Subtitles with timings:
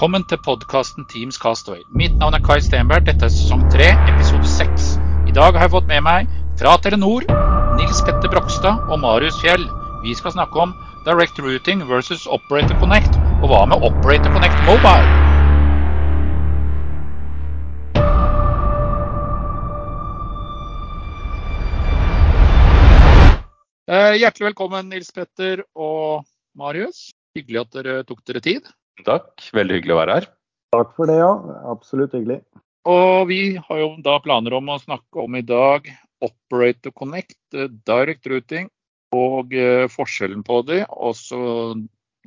[0.00, 1.82] Velkommen til podkasten Teams Castaway.
[1.92, 3.02] Mitt navn er Kai Stenberg.
[3.04, 4.94] Dette er sesong tre, episode seks.
[5.28, 7.26] I dag har jeg fått med meg fra Telenor
[7.76, 9.66] Nils Petter Brokstad og Marius Fjell.
[10.00, 10.72] Vi skal snakke om
[11.04, 13.20] Direct Routing versus Operator Connect.
[13.42, 15.04] Og hva med Operator Connect Mobile?
[23.84, 26.24] Eh, Hjertelig velkommen, Nils Petter og
[26.56, 27.10] Marius.
[27.36, 28.76] Hyggelig at dere tok dere tid.
[29.06, 30.26] Takk, veldig hyggelig å være her.
[30.74, 31.30] Takk for det, ja.
[31.72, 32.40] Absolutt hyggelig.
[32.88, 35.88] Og vi har jo da planer om å snakke om i dag
[36.24, 38.68] Operator Connect, eh, Direct Routing
[39.16, 40.82] og eh, forskjellen på de.
[40.88, 41.40] Også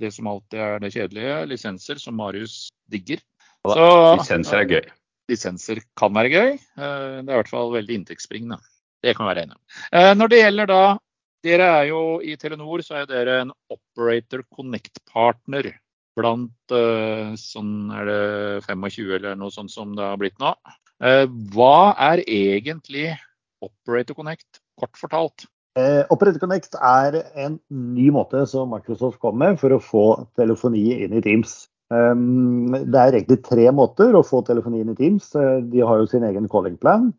[0.02, 3.22] det som alltid er det kjedelige, lisenser, som Marius digger.
[3.64, 3.88] Så,
[4.20, 4.88] Lisenser er gøy.
[5.32, 6.52] lisenser kan være gøy.
[6.54, 8.60] Eh, Det er i hvert fall veldig inntektsbringende.
[9.04, 9.64] Det kan vi være enige om.
[9.94, 10.84] Eh, Når det gjelder da
[11.44, 15.74] Dere er jo i Telenor så er dere en Operator Connect-partner
[16.18, 18.22] blant eh, sånn er det
[18.68, 20.54] 25 eller noe sånt som det har blitt nå.
[21.04, 23.12] Eh, Hva er egentlig
[23.64, 25.46] Operator Connect, kort fortalt?
[25.80, 31.00] Eh, Operator Connect er en ny måte som Microsoft kom med for å få telefoni
[31.06, 31.64] inn i Teams.
[31.94, 35.34] Um, det er egentlig tre måter å få telefoni inn i Teams.
[35.38, 37.12] Eh, De har jo sin egen calling plan.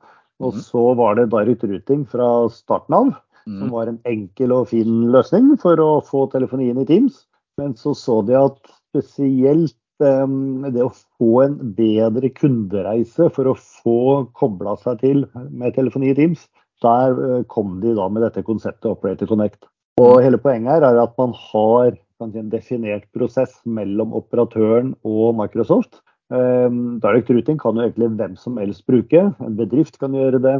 [0.43, 0.63] Og mm.
[0.67, 3.71] så var det direct routing fra starten av, som Mm.
[3.71, 7.27] var en enkel og fin løsning for å få telefoni inn i Teams.
[7.59, 8.57] Men så så de at
[8.95, 14.01] spesielt um, det å få en bedre kundereise for å få
[14.39, 16.47] kobla seg til med telefoni i Teams,
[16.85, 19.65] der eh, kom de da med dette konseptet Operator Connect.
[20.03, 26.01] Og hele poenget her er at man har en definert prosess mellom operatøren og Microsoft.
[26.33, 29.27] Um, direct routing kan jo egentlig hvem som helst bruke.
[29.45, 30.57] En bedrift kan gjøre det,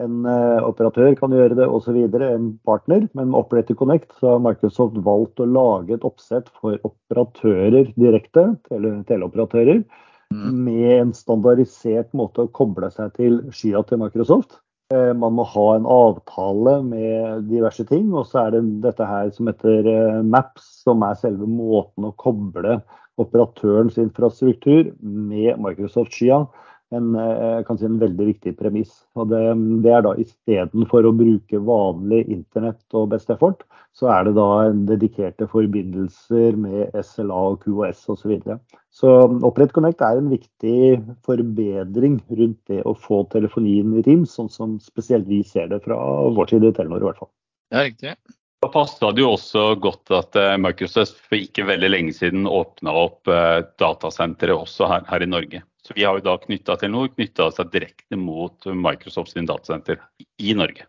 [0.00, 1.98] en eh, operatør kan gjøre det osv.
[2.14, 3.08] En partner.
[3.12, 8.54] Men med Operator Connect så har Microsoft valgt å lage et oppsett for operatører direkte,
[8.70, 9.84] tele, teleoperatører,
[10.32, 10.64] Mm.
[10.64, 14.60] med en standardisert måte å koble seg til skya til Microsoft.
[14.92, 19.30] Eh, Man må ha en avtale med diverse ting, og så er det dette her
[19.30, 22.80] som heter eh, Maps, som er selve måten å koble
[23.20, 26.46] operatørens infrastruktur med Microsoft-skya.
[26.92, 28.92] En, eh, kan si en veldig viktig premiss.
[29.16, 29.40] Og det,
[29.84, 33.64] det er da istedenfor å bruke vanlig internett og best effort,
[33.96, 38.20] så er det da en dedikerte forbindelser med SLA og QoS osv.
[38.22, 38.58] Så, videre.
[38.92, 39.14] så
[39.44, 44.78] Opprett Connect er en viktig forbedring rundt det å få telefonien i Teams, sånn som
[44.84, 45.98] spesielt vi ser det fra
[46.36, 47.32] vår side i Telenor i hvert fall.
[47.72, 48.14] Det er riktig.
[48.62, 52.94] Da passa det jo også godt at eh, Microsoft for ikke veldig lenge siden åpna
[52.94, 55.62] opp eh, datasentre også her, her i Norge.
[55.86, 59.98] Så vi har jo da knytta Telenor knytta seg direkte mot Microsoft sin datasenter
[60.38, 60.86] i Norge.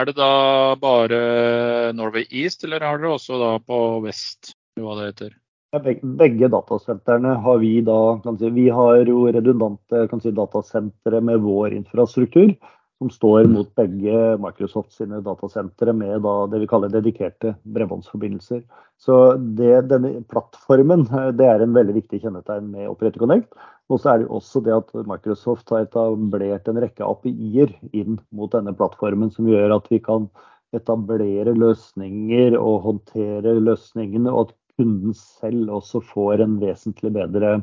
[0.00, 5.08] Er det da bare Norway East, eller har dere også da på vest, hva det
[5.10, 5.38] heter?
[5.72, 11.40] Begge, datasentrene har vi da kan si, Vi har jo redundante kan si, datasentre med
[11.44, 12.52] vår infrastruktur,
[13.00, 18.60] som står mot begge Microsoft sine datasentre med da, det vi kaller dedikerte bredbåndsforbindelser.
[19.00, 19.16] Så
[19.58, 21.08] det, denne plattformen
[21.38, 23.48] det er en veldig viktig kjennetegn med Operator Connect.
[23.92, 28.16] Og så er det jo også det at Microsoft har etablert en rekke API-er inn
[28.32, 30.30] mot denne plattformen, som gjør at vi kan
[30.72, 37.58] etablere løsninger og håndtere løsningene, og at kunden selv også får en vesentlig bedre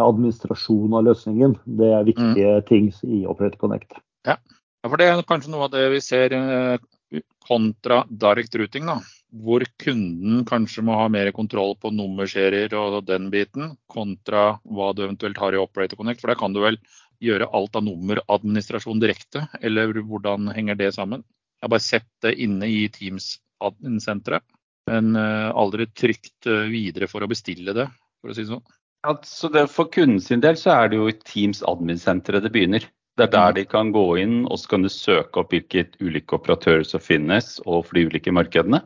[0.00, 1.56] administrasjon av løsningen.
[1.64, 3.96] Det er viktige ting i Operate Connect.
[4.28, 4.36] Ja,
[4.84, 8.86] for Det er kanskje noe av det vi ser eh, kontra direct routing.
[8.86, 14.90] da, Hvor kunden kanskje må ha mer kontroll på nummerserier og den biten, kontra hva
[14.94, 16.22] du eventuelt har i Operator Connect.
[16.22, 16.80] For der kan du vel
[17.22, 21.22] gjøre alt av nummeradministrasjon direkte, eller hvordan henger det sammen?
[21.60, 24.44] Jeg har bare sett det inne i Teams admin-senteret,
[24.88, 27.86] men eh, aldri trykt eh, videre for å bestille det,
[28.20, 28.64] for å si det sånn.
[29.08, 32.88] Altså det, for kunden sin del så er det jo i Teams admin-senteret det begynner.
[33.20, 36.38] Det er der de kan gå inn og så kan du søke opp hvilke ulike
[36.38, 38.80] operatører som finnes og for de ulike markedene.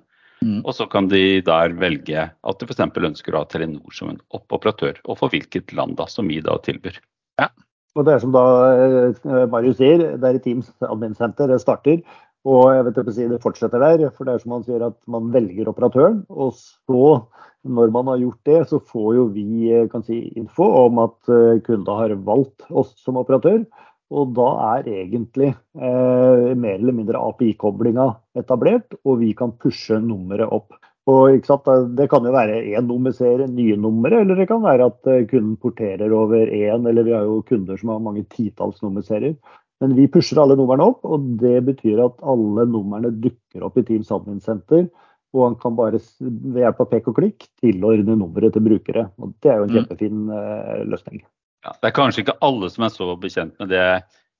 [0.44, 0.60] Mm.
[0.62, 2.84] Og så kan de der velge at de f.eks.
[2.84, 6.58] ønsker å ha Telenor som en oppoperatør, og for hvilket land da, som vi da
[6.62, 7.00] tilbyr.
[7.94, 12.00] Og det er som da eh, Marius sier, det er i Teams admin-senter det starter.
[12.44, 14.96] Og jeg vet ikke si det fortsetter der, for det er som han sier at
[15.10, 16.24] man velger operatøren.
[16.28, 17.04] Og så,
[17.64, 21.32] når man har gjort det, så får jo vi eh, kan si, info om at
[21.32, 23.62] eh, kunden har valgt oss som operatør.
[24.12, 24.48] Og da
[24.78, 30.72] er egentlig eh, mer eller mindre API-koblinga etablert, og vi kan pushe nummeret opp.
[31.06, 31.36] Og
[31.96, 35.56] Det kan jo være én nummerserie, nye numre, eller det kan være at eh, kunden
[35.56, 39.36] porterer over én, eller vi har jo kunder som har mange titalls nummerserier.
[39.80, 43.82] Men vi pusher alle numrene opp, og det betyr at alle numrene dukker opp i
[43.82, 44.86] Teams Admin Center
[45.34, 49.08] Og han kan bare ved hjelp av pek og klikk tilordne nummeret til brukere.
[49.18, 49.76] Og det er jo en Mm.
[49.80, 51.24] kjempefin eh, løsning.
[51.64, 53.84] Ja, det er kanskje ikke alle som er så bekjent med det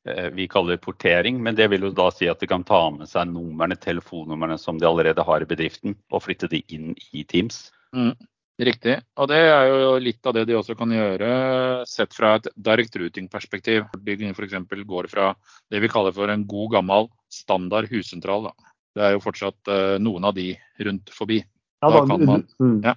[0.09, 3.09] eh, vi kaller portering, men det vil jo da si at de kan ta med
[3.09, 7.63] seg numrene, telefonnumrene som de allerede har i bedriften, og flytte de inn i Teams.
[8.61, 9.01] Riktig.
[9.19, 11.31] Og det er jo litt av det de også kan gjøre,
[11.91, 13.89] sett fra et direct routing-perspektiv.
[13.97, 14.55] F.eks.
[14.87, 15.33] går fra
[15.73, 18.47] det vi kaller for en god gammel standard hussentral.
[18.51, 18.71] Da.
[18.95, 20.53] Det er jo fortsatt eh, noen av de
[20.87, 21.41] rundt forbi.
[21.83, 22.79] Ja, Da kan man- mm.
[22.85, 22.95] ja.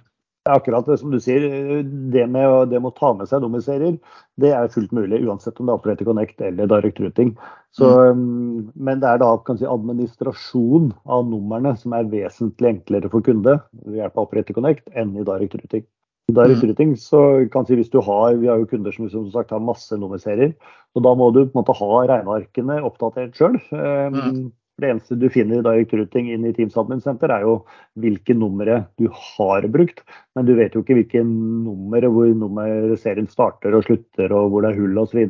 [0.48, 1.42] Det er akkurat det som du sier.
[1.84, 3.98] Det med, det med å ta med seg nummerserier,
[4.40, 7.34] det er fullt mulig uansett om det er Operator Connect eller Direct Routing.
[7.76, 13.10] Så, mm, Men det er da kan si, administrasjon av numrene som er vesentlig enklere
[13.12, 15.84] for kunde ved hjelp av Operator Connect enn i Direct Routing.
[16.32, 16.70] Direct Mm.
[16.70, 17.20] Routing så
[17.52, 20.54] kan si hvis du har, Vi har jo kunder som som sagt har masse nummerserier.
[20.94, 23.60] og Da må du på en måte ha regnearkene oppdatert sjøl.
[23.68, 24.52] Mm.
[24.78, 27.54] Det eneste du finner i Direct Routing inn i Teams Admin Center, er jo
[27.98, 30.04] hvilke numre du har brukt.
[30.38, 34.70] Men du vet jo ikke hvilke nummer, hvor nummerserien starter og slutter, og hvor det
[34.70, 35.24] er hull osv.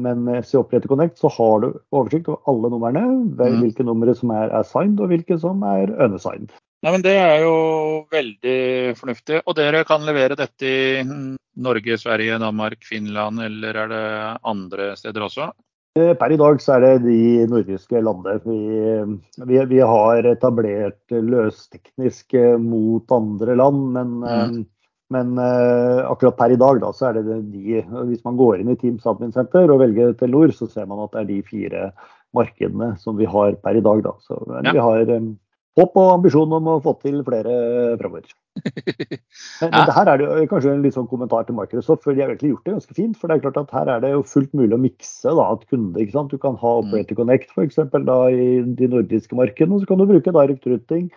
[0.00, 3.04] Men eh, i Operator Connect så har du oversikt over alle numrene,
[3.40, 3.60] Mm.
[3.60, 6.52] hvilke numre som er assigned og hvilke som er unassigned.
[6.82, 9.42] Nei, men Det er jo veldig fornuftig.
[9.44, 11.02] Og dere kan levere dette i
[11.60, 15.50] Norge, Sverige, Danmark, Finland, eller er det andre steder også?
[15.98, 18.36] Eh, Per i dag så er det de nordiske landene.
[18.44, 24.60] Vi, vi, vi har etablert løsteknisk eh, mot andre land, men, mm.
[25.16, 28.70] men eh, akkurat per i dag da, så er det de Hvis man går inn
[28.70, 31.84] i Teams Admin Center og velger Telenor, så ser man at det er de fire
[32.38, 34.04] markedene som vi har per i dag.
[34.06, 34.14] Da.
[34.22, 34.76] Så men Ja.
[34.78, 35.16] vi har
[35.78, 37.54] håp og ambisjon om å få til flere
[38.00, 38.30] framover.
[39.60, 42.22] Men, men her er det jo kanskje en litt sånn kommentar til Microsoft, for de
[42.24, 43.16] har egentlig gjort det ganske fint.
[43.16, 45.66] For det er klart at her er det jo fullt mulig å mikse da, at
[45.70, 46.34] kunde, ikke sant.
[46.34, 50.02] Du kan ha Operator Connect for eksempel, da, i de nordiske markedene, og så kan
[50.02, 51.08] du bruke direct routing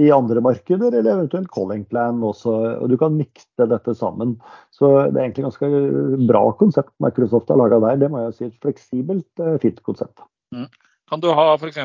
[0.00, 2.54] i andre markeder, eller eventuelt calling plan også.
[2.82, 4.36] Og du kan mikse dette sammen.
[4.74, 8.00] Så det er egentlig ganske bra konsept Microsoft har laga der.
[8.04, 8.48] Det må jeg si.
[8.48, 10.24] Et fleksibelt, eh, fint konsept.
[11.12, 11.80] Kan du ha f.eks.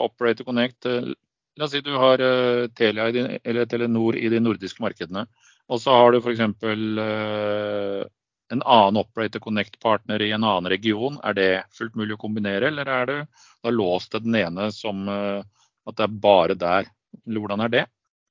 [0.00, 1.12] Operator Connect eh,
[1.56, 5.24] La oss si du har eh, Telia i de, eller Telenor i de nordiske markedene.
[5.72, 6.42] Og så har du f.eks.
[6.62, 8.04] Uh,
[8.52, 11.18] en annen Operator Connect-partner i en annen region.
[11.26, 13.16] Er det fullt mulig å kombinere, eller er du
[13.64, 15.42] da låst til den ene som eh,
[15.86, 16.90] at det er bare der?
[17.26, 17.84] Hvordan er det?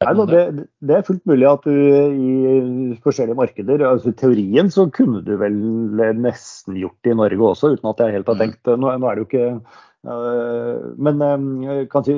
[0.06, 4.84] Nei, det, det er fullt mulig at du i forskjellige markeder altså I teorien så
[4.94, 5.56] kunne du vel
[6.20, 9.16] nesten gjort det i Norge også, uten at jeg helt har tenkt Nå, nå er
[9.16, 9.48] det jo ikke
[10.06, 12.16] Men øh, si,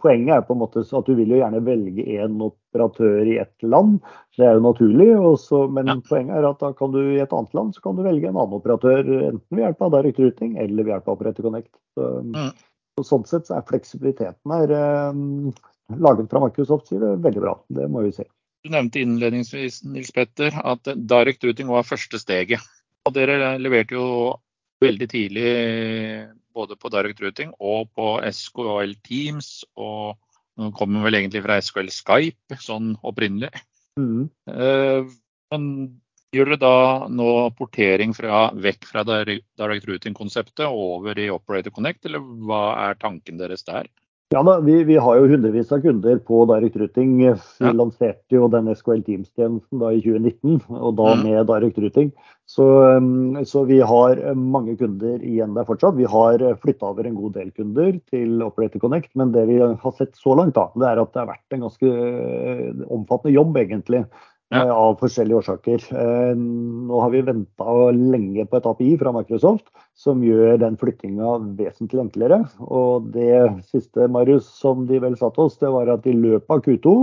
[0.00, 3.62] poenget er på en måte at du vil jo gjerne velge én operatør i ett
[3.62, 3.98] land.
[4.38, 5.10] Det er jo naturlig.
[5.18, 5.96] Også, men Ja.
[6.08, 8.36] poenget er at da kan du i et annet land så kan du velge en
[8.36, 11.74] annen operatør, enten ved hjelp av direct routing eller ved hjelp av Operator Connect.
[11.98, 12.50] Så, Mm.
[12.98, 15.52] så sånn sett så er fleksibiliteten her øh,
[15.98, 17.58] laget fra Microsoft side veldig bra.
[17.68, 18.24] Det må vi se.
[18.64, 22.60] Du nevnte innledningsvis Nils Petter, at direct routing var første steget.
[23.06, 24.34] Og dere leverte jo
[24.82, 25.46] veldig tidlig
[26.58, 29.62] både på direct routing og på SKL Teams.
[29.78, 30.18] Og
[30.58, 33.52] nå kommer vel egentlig fra SKL Skype, sånn opprinnelig.
[34.00, 34.28] Mm.
[34.50, 35.16] Eh,
[35.48, 35.64] Men
[36.34, 42.20] gjør dere da nå portering fra, vekk fra direct routing-konseptet over i Operator Connect, eller
[42.20, 43.88] hva er tanken deres der?
[44.30, 47.14] Ja da, vi, vi har jo hundrevis av kunder på direct routing.
[47.16, 47.30] Vi
[47.64, 47.70] Ja.
[47.72, 51.22] lanserte jo den SKL Teams-tjenesten da i 2019, og da Mm.
[51.24, 52.12] med direct routing.
[52.46, 55.96] Så, um, så vi har mange kunder igjen der fortsatt.
[55.96, 59.92] Vi har flytta over en god del kunder til Operator Connect, men det vi har
[59.92, 63.56] sett så langt, da, det er at det har vært en ganske eh, omfattende jobb,
[63.56, 64.04] egentlig.
[64.50, 64.62] Ja.
[64.64, 65.84] eh, Av forskjellige årsaker.
[65.92, 71.34] Eh, Nå har vi venta lenge på et API fra Microsoft som gjør den flyttinga
[71.58, 72.42] vesentlig enklere.
[72.60, 76.62] Og det siste Marius, som de vel sa oss, det var at i løpet av
[76.64, 76.94] Q2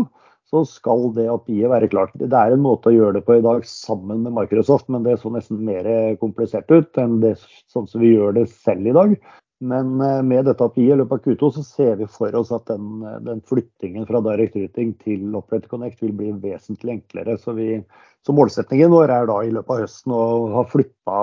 [0.46, 2.12] så skal det API-et være klart.
[2.16, 5.18] Det er en måte å gjøre det på i dag sammen med Microsoft, men det
[5.20, 5.88] så nesten mer
[6.22, 7.36] komplisert ut enn det
[7.74, 9.16] sånn som vi gjør det selv i dag.
[9.60, 12.68] Men eh, med dette API-et i løpet av Q2 så ser vi for oss at
[12.68, 17.38] den, den flyttingen fra direct routing til Operator Connect vil bli vesentlig enklere.
[17.40, 17.80] Så, vi,
[18.28, 20.22] så målsetningen vår er da i løpet av høsten å
[20.58, 21.18] ha flytta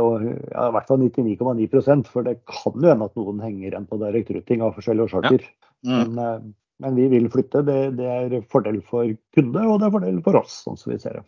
[0.00, 4.02] ja, i hvert fall 99,9% for det kan jo hende at noen henger igjen på
[4.02, 5.48] direct routing av forskjellige årsaker.
[5.86, 5.96] Mm.
[5.96, 6.38] Men, eh,
[6.82, 7.62] men vi vil flytte.
[7.64, 10.98] Det, det er fordel for kunde, og det er fordel for oss, sånn som vi
[11.00, 11.26] ser det.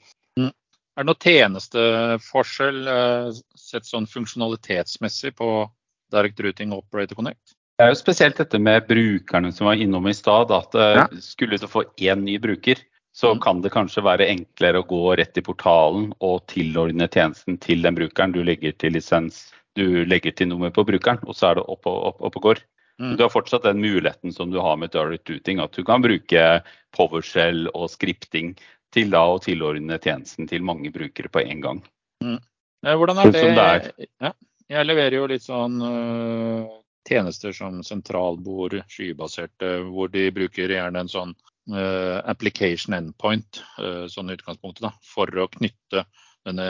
[0.99, 5.69] Er det noen tjenesteforskjell eh, sett sånn funksjonalitetsmessig på
[6.11, 7.55] Direct Routing Operator Connect?
[7.79, 10.51] Det er jo spesielt dette med brukerne som var innom i stad.
[10.51, 11.07] At eh, Ja.
[11.23, 12.77] skulle du få én ny bruker,
[13.15, 13.41] så Mm.
[13.41, 17.95] kan det kanskje være enklere å gå rett i portalen og tilordne tjenesten til den
[17.95, 18.33] brukeren.
[18.33, 21.87] Du legger til lisens, du legger til nummer på brukeren, og så er det opp
[21.87, 22.59] og, opp, opp og går.
[23.01, 23.17] Mm.
[23.17, 26.63] Du har fortsatt den muligheten som du har med direct routing, at du kan bruke
[26.97, 28.57] PowerShell og skripting
[28.91, 31.83] til da å tilordne tjenesten til mange brukere på en gang.
[32.25, 32.41] Mm.
[32.83, 33.43] Hvordan er det?
[33.55, 34.09] det er.
[34.21, 34.33] Ja,
[34.69, 36.69] jeg leverer jo litt sånn uh,
[37.09, 41.35] tjenester som sentralbord, skybaserte, hvor de bruker gjerne en sånn
[41.73, 46.05] uh, application endpoint, uh, sånn utgangspunktet, da, for å knytte
[46.49, 46.69] denne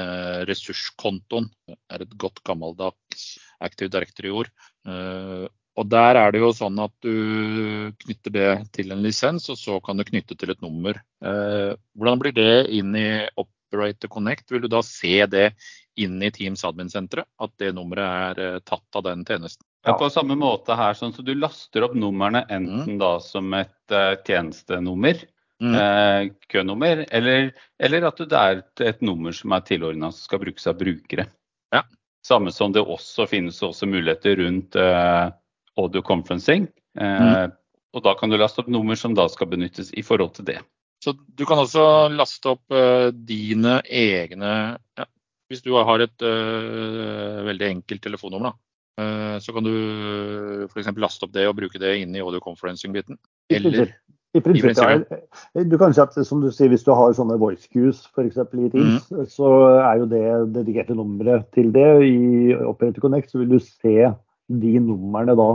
[0.49, 1.51] ressurskontoen.
[1.67, 4.49] Det er et godt gammeldags Active Directory-ord.
[5.79, 9.77] Og der er det jo sånn at du knytter det til en lisens, og så
[9.85, 10.99] kan du knytte til et nummer.
[11.21, 14.49] Hvordan blir det inn i Operator Connect?
[14.51, 15.53] Vil du da se det
[16.05, 17.29] inn i Teams admin-senteret?
[17.43, 19.65] At det nummeret er eh, tatt av den tjenesten?
[19.87, 23.01] Ja, På samme måte her, sånn så du laster opp numrene enten mm.
[23.01, 25.23] da som et uh, tjenestenummer,
[25.63, 25.77] mm.
[25.79, 30.43] uh, kønummer, eller, eller, at det er et, et nummer som er tilordna som skal
[30.43, 31.29] brukes av brukere.
[31.73, 31.85] Ja.
[32.27, 35.31] Samme som det også finnes også muligheter rundt uh,
[35.79, 36.69] audio conferencing.
[37.01, 37.55] Eh, mm.
[37.97, 40.59] Og da kan du laste opp nummer som da skal benyttes i forhold til det.
[41.05, 44.53] Så du kan også laste opp uh, dine egne
[44.99, 45.07] ja,
[45.49, 48.59] Hvis du har et uh, veldig enkelt telefonnummer, da,
[49.01, 49.73] uh, så kan du
[50.69, 50.93] f.eks.
[51.01, 53.17] laste opp det og bruke det inn i audio conferencing-biten.
[53.53, 53.95] Eller
[54.37, 55.09] i prinsippet,
[55.57, 55.63] ja.
[55.65, 58.37] Du kan si at som du sier, Hvis du har sånne voice cues f.eks.
[58.37, 59.23] i Teams, mm.
[59.33, 60.25] så er jo det
[60.57, 61.89] dedikerte nummeret til det.
[62.05, 64.13] I Operator Connect så vil du se
[64.49, 65.49] de numrene da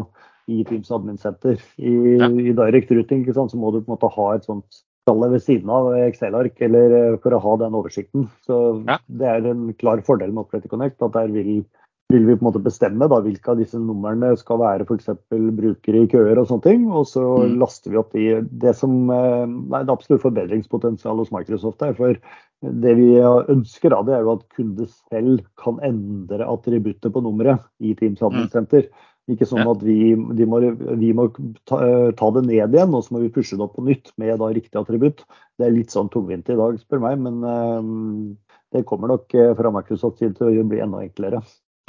[0.52, 1.62] i Teams admin center.
[1.78, 2.30] I, ja.
[2.30, 5.70] i direct routing så må du på en måte ha et sånt skall ved siden
[5.72, 8.28] av Excel-ark eller eh, for å ha den oversikten.
[8.48, 9.00] Så ja.
[9.08, 11.02] Det er en klar fordel med Operator Connect.
[11.02, 11.66] at der vil,
[12.14, 15.12] vil vi på en måte bestemme da, hvilke av disse numrene skal være f.eks.
[15.30, 16.88] brukere i køer og sånne ting.
[16.92, 17.60] Og så mm.
[17.60, 18.30] laster vi opp de.
[18.64, 21.96] Det som eh, nei, det er absolutt forbedringspotensial hos Microsoft her.
[22.00, 22.20] For
[22.64, 27.60] det vi ønsker da, det er jo at kunde selv kan endre attributtet på nummeret
[27.84, 28.88] i Teams handelssenter.
[28.88, 29.10] mm.
[29.32, 30.60] Ikke sånn at vi, må,
[31.00, 31.30] vi må
[31.70, 31.78] ta,
[32.20, 34.50] ta, det ned igjen, og så må vi pushe det opp på nytt med da
[34.52, 35.24] riktig attributt.
[35.56, 39.54] Det er litt sånn tungvint i dag, spør meg, men uh, det kommer nok eh,
[39.56, 41.40] fra Microsoft sin til å bli enda enklere.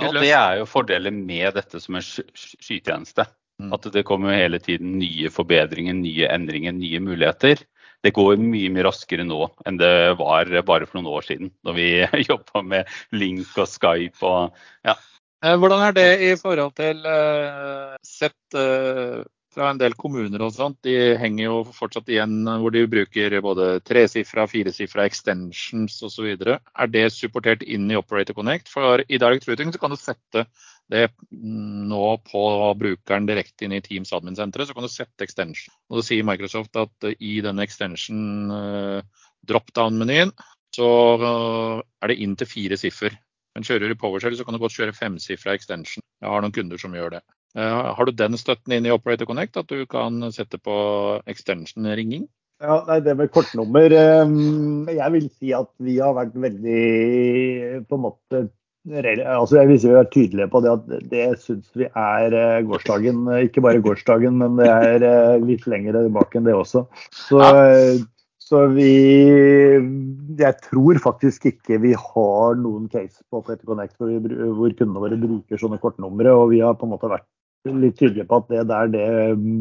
[0.02, 3.26] Ja, det er jo fordelen med dette som en skytjeneste.
[3.62, 3.70] Mm.
[3.74, 7.62] At det kommer hele tiden nye forbedringer, nye endringer, nye muligheter.
[8.04, 11.74] Det går mye mye raskere nå enn det var bare for noen år siden, da
[11.74, 11.88] vi
[12.28, 14.54] jobba med Link og Skype og
[14.86, 19.20] ja, Eh, hvordan er det i forhold til uh, sett uh,
[19.54, 20.78] fra en del kommuner og sånt?
[20.86, 26.30] De henger jo fortsatt igjen hvor de bruker både tresifra, firesifra extensions osv.
[26.40, 28.72] Er det supportert inn i Operator Connect?
[28.72, 30.46] For i Direct Routing så kan du sette
[30.92, 32.46] det nå på
[32.80, 34.68] brukeren direkte inn i Teams admin-senteret.
[34.68, 35.76] Så kan du sette extension.
[35.92, 38.50] Og så sier Microsoft at i denne extension
[39.44, 40.34] drop-down-menyen
[40.74, 40.88] så
[41.22, 43.14] er det inn til fire siffer.
[43.54, 46.02] Men kjører du PowerShell, så kan du godt kjøre femsifra extension.
[46.22, 47.24] Jeg har noen kunder som gjør det.
[47.54, 50.74] Uh, har du den støtten inn i Operator Connect, at du kan sette på
[51.30, 52.26] extension-ringing?
[52.62, 53.92] Ja, nei, Det med kortnummer
[54.24, 56.84] um, Jeg vil si at vi har vært veldig
[57.90, 58.44] på en måte
[58.84, 62.64] altså Jeg vil si vi er tydelige på det at det syns vi er uh,
[62.68, 63.22] gårsdagen.
[63.46, 66.84] Ikke bare gårsdagen, men det er uh, litt lenger bak enn det også.
[67.16, 68.02] Så ja.
[68.44, 68.90] Så vi
[70.38, 74.10] Jeg tror faktisk ikke vi har noen case på Petter Connect hvor,
[74.58, 76.34] hvor kundene våre bruker sånne kortnumre.
[76.34, 77.28] Og vi har på en måte vært
[77.64, 79.06] litt tydelige på at det der, det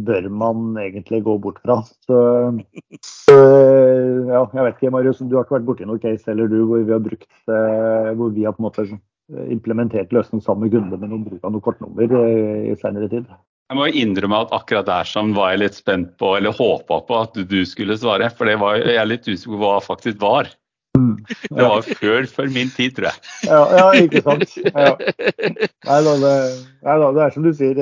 [0.08, 1.80] bør man egentlig gå bort fra.
[2.04, 2.18] Så,
[3.08, 6.64] så ja, jeg vet ikke, Marius, du har ikke vært borti noen case heller, du,
[6.68, 8.88] hvor vi har brukt eh, hvor vi har på en måte
[9.54, 13.30] implementert løsning sammen med kundene med noen bruk av noe kortnummer eh, i senere tid.
[13.74, 17.16] Jeg må innrømme at akkurat der sånn var jeg litt spent på, eller håpa på
[17.18, 18.28] at du skulle svare.
[18.38, 20.50] For det var jeg er litt usikker på hva det faktisk var.
[20.94, 21.56] Mm, ja.
[21.58, 23.24] Det var før, før min tid, tror jeg.
[23.50, 24.52] Ja, ja ikke sant.
[24.68, 24.92] Ja.
[25.90, 26.34] Nei, da, det,
[26.86, 27.80] nei, da, det, er som du sier,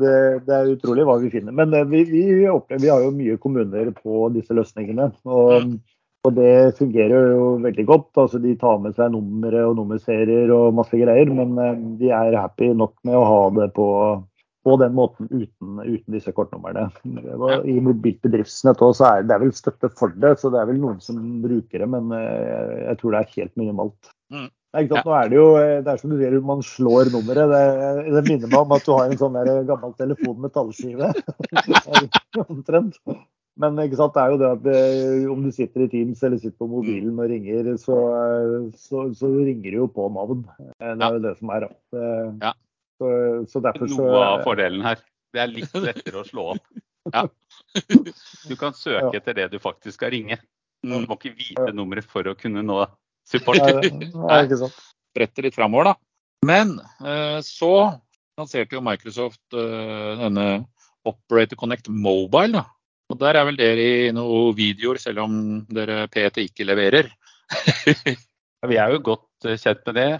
[0.00, 0.14] det,
[0.46, 1.52] det, er utrolig hva vi finner.
[1.58, 5.10] Men eh, vi, vi, opplever, vi har jo mye kommuner på disse løsningene.
[5.28, 5.74] Og,
[6.24, 8.08] og det fungerer jo veldig godt.
[8.24, 11.28] altså De tar med seg numre og nummerserier og masse greier.
[11.28, 13.90] Men eh, de er happy nok med å ha det på
[14.66, 16.88] på den måten uten, uten disse kortnumrene.
[17.70, 20.80] I mobilt bedriftsnett også er det er vel støtte for det, så det er vel
[20.82, 24.10] noen som bruker det, men eh, jeg tror det er helt minimalt.
[24.34, 24.48] Mm.
[24.76, 24.82] Ja.
[25.06, 27.54] Nå er det jo eh, det er som du sier, man slår nummeret.
[27.54, 27.62] Det,
[28.10, 31.14] det, minner meg om at du har en sånn der gammel telefon med tallskive.
[32.48, 33.00] Omtrent.
[33.56, 36.58] Men det er jo det at det, eh, om du sitter i Teams eller sitter
[36.58, 38.02] på mobilen og ringer, så,
[38.74, 40.42] så, så ringer du jo på navn.
[40.74, 41.70] Det er jo det som er.
[42.42, 42.56] Ja.
[42.96, 43.08] Så,
[43.52, 45.00] så derfor så Noe av fordelen her.
[45.34, 46.82] Det er litt lettere å slå opp.
[47.12, 47.26] Ja.
[48.48, 50.38] Du kan søke etter det du faktisk skal ringe.
[50.82, 52.80] Du må ikke vite nummeret for å kunne nå
[53.26, 53.60] support.
[53.60, 54.80] Nei, ikke sant.
[55.16, 55.94] Brette litt framover, da.
[56.46, 57.72] Men eh, så
[58.38, 60.46] lanserte jo Microsoft eh, denne
[61.06, 62.60] Operator Connect Mobile.
[62.60, 62.64] da.
[63.10, 65.38] Og Der er vel dere i noen videoer, selv om
[65.72, 67.10] dere PT ikke leverer.
[68.70, 70.10] vi er jo godt eh, kjent med det.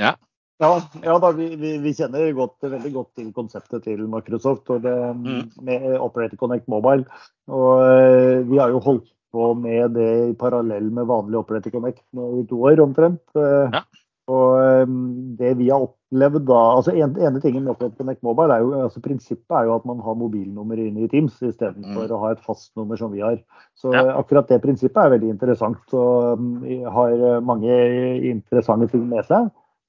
[0.00, 0.14] Ja,
[0.60, 4.96] ja da, vi, vi, vi, kjenner godt, veldig godt til konseptet til Microsoft og det,
[5.16, 5.46] mm.
[5.64, 7.06] med Operator Connect Mobile.
[7.48, 12.02] Og eh, vi har jo holdt på med det i parallell med vanlig Operator Connect
[12.12, 13.22] i to år omtrent.
[13.38, 13.84] Eh, ja.
[14.30, 14.98] Og um,
[15.38, 18.74] det vi har opplevd da altså en, ene tingen med Operator Connect Mobile er jo,
[18.84, 22.12] altså Prinsippet er jo at man har mobilnummer inne i Teams istedenfor mm.
[22.14, 23.40] å ha et fastnummer som vi har.
[23.80, 24.04] Så ja.
[24.12, 26.52] akkurat det prinsippet er veldig interessant og um,
[26.94, 27.80] har mange
[28.34, 29.48] interessante ting med seg.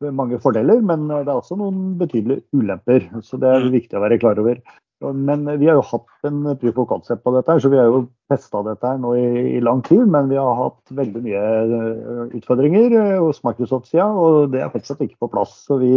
[0.09, 3.05] Mange fordeler, men det er også noen betydelige ulemper.
[3.21, 3.73] Så det er mm.
[3.75, 4.61] viktig å være klar over.
[5.01, 7.89] Men vi har jo hatt en proof of concept på dette, her, så vi har
[7.89, 10.03] jo testa dette her nå i, i, lang tid.
[10.13, 15.01] Men vi har hatt veldig mye eh, utfordringer eh, hos Microsoft-sida, og det er fortsatt
[15.05, 15.55] ikke på plass.
[15.65, 15.95] Så vi,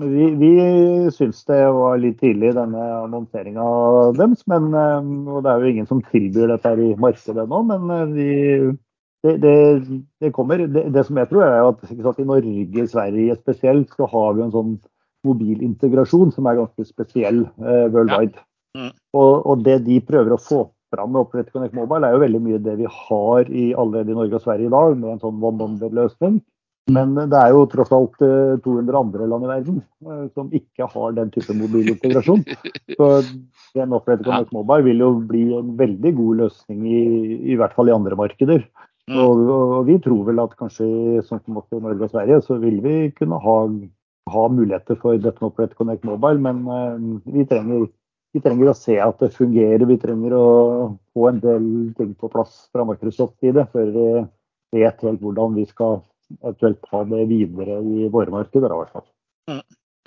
[0.00, 0.52] vi, vi
[1.12, 3.68] syns det var litt tidlig, denne annonseringa
[4.16, 4.46] deres.
[4.48, 8.16] Men, eh, og det er jo ingen som tilbyr dette her i markedet nå, men
[8.16, 8.32] vi
[9.24, 9.54] det, det,
[10.20, 10.66] det, kommer.
[10.68, 14.54] Det, som jeg tror er at, at i Norge, Sverige spesielt, så har vi en
[14.54, 14.76] sånn
[15.26, 18.36] mobilintegrasjon som er ganske spesiell uh, worldwide.
[18.36, 18.46] Ja.
[18.76, 18.90] Mm.
[19.16, 22.42] Og, og, det de prøver å få fram med Operate Connect Mobile, er jo veldig
[22.44, 25.40] mye det vi har i, allerede i Norge og Sverige i dag, med en sånn
[25.40, 26.38] one-number-løsning.
[26.94, 30.86] Men det er jo tross alt 200 eh, andre land i verden uh, som ikke
[30.92, 32.44] har den type mobilintegrasjon.
[32.98, 33.08] Så
[33.74, 37.00] den Operator Connect Mobile vil jo bli en veldig god løsning, i,
[37.54, 38.62] i hvert fall i andre markeder.
[39.06, 39.20] Mm.
[39.22, 40.86] Og, og, vi tror vel at kanskje
[41.26, 43.58] sånn som også i Norge og Sverige, så vil vi kunne ha
[44.30, 47.86] ha muligheter for dette med Operator Connect Mobile, men uh, vi, trenger,
[48.34, 49.86] vi, trenger, å se at det fungerer.
[49.86, 50.46] Vi trenger å
[51.14, 54.06] få en del ting på plass fra Microsoft side før vi
[54.80, 56.00] vet helt hvordan vi skal
[56.42, 58.72] eventuelt ta det videre i våre markeder.
[58.72, 59.06] i hvert fall.
[59.50, 59.62] Mm.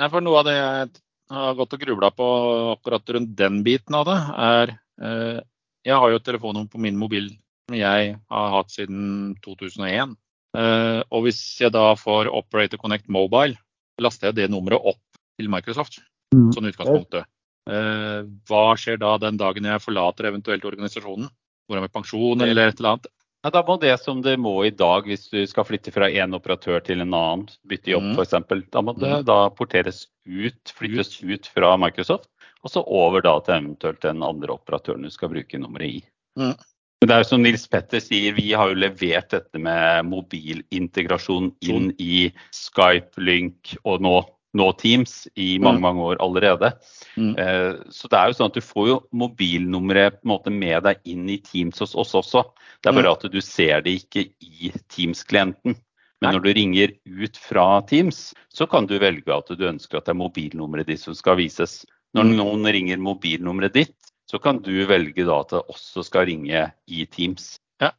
[0.10, 0.90] For Noe av det jeg
[1.32, 2.28] har gått og grubla på
[2.76, 5.40] akkurat rundt den biten av det, er uh,
[5.88, 7.32] Jeg har jo et telefonnummer på min mobil
[7.78, 10.16] jeg har hatt siden 2001.
[10.58, 13.60] Uh, eh, og hvis jeg da får Operator Connect Mobile,
[14.02, 15.04] laster jeg det nummeret opp
[15.40, 16.00] til Microsoft.
[16.34, 16.50] Mm.
[16.56, 17.30] Sånn utgangspunktet.
[17.70, 21.30] Eh, hva skjer da den dagen jeg forlater eventuelt organisasjonen?
[21.70, 23.10] Går jeg med pensjon eller et eller annet?
[23.46, 26.34] Ja, da må det som det må i dag hvis du skal flytte fra én
[26.36, 28.18] operatør til en annen, bytte jobb mm.
[28.20, 29.28] f.eks., da må det mm.
[29.30, 32.28] da porteres ut, flyttes ut fra Microsoft,
[32.66, 36.02] og så over da til eventuelt den andre operatøren du skal bruke nummeret i.
[36.42, 36.58] Mm.
[37.00, 41.94] Det er jo som Nils Petter sier, vi har jo levert dette med mobilintegrasjon inn
[41.96, 44.18] i Skype, Lynk og nå,
[44.60, 45.86] nå Teams i mange mm.
[45.86, 46.74] mange år allerede.
[47.16, 47.32] Mm.
[47.40, 50.84] Eh, så det er jo sånn at du får jo mobilnummeret på en måte med
[50.90, 52.44] deg inn i Teams hos oss også.
[52.84, 53.16] Det er bare mm.
[53.16, 55.80] at du ser det ikke i Teams-klienten.
[56.20, 60.10] Men når du ringer ut fra Teams, så kan du velge at du ønsker at
[60.10, 61.86] det er mobilnummeret ditt som skal vises.
[62.18, 62.38] Når mm.
[62.42, 67.06] noen ringer mobilnummeret ditt, så kan du velge da at det også skal ringe i
[67.10, 67.56] Teams.
[67.82, 67.90] Ja.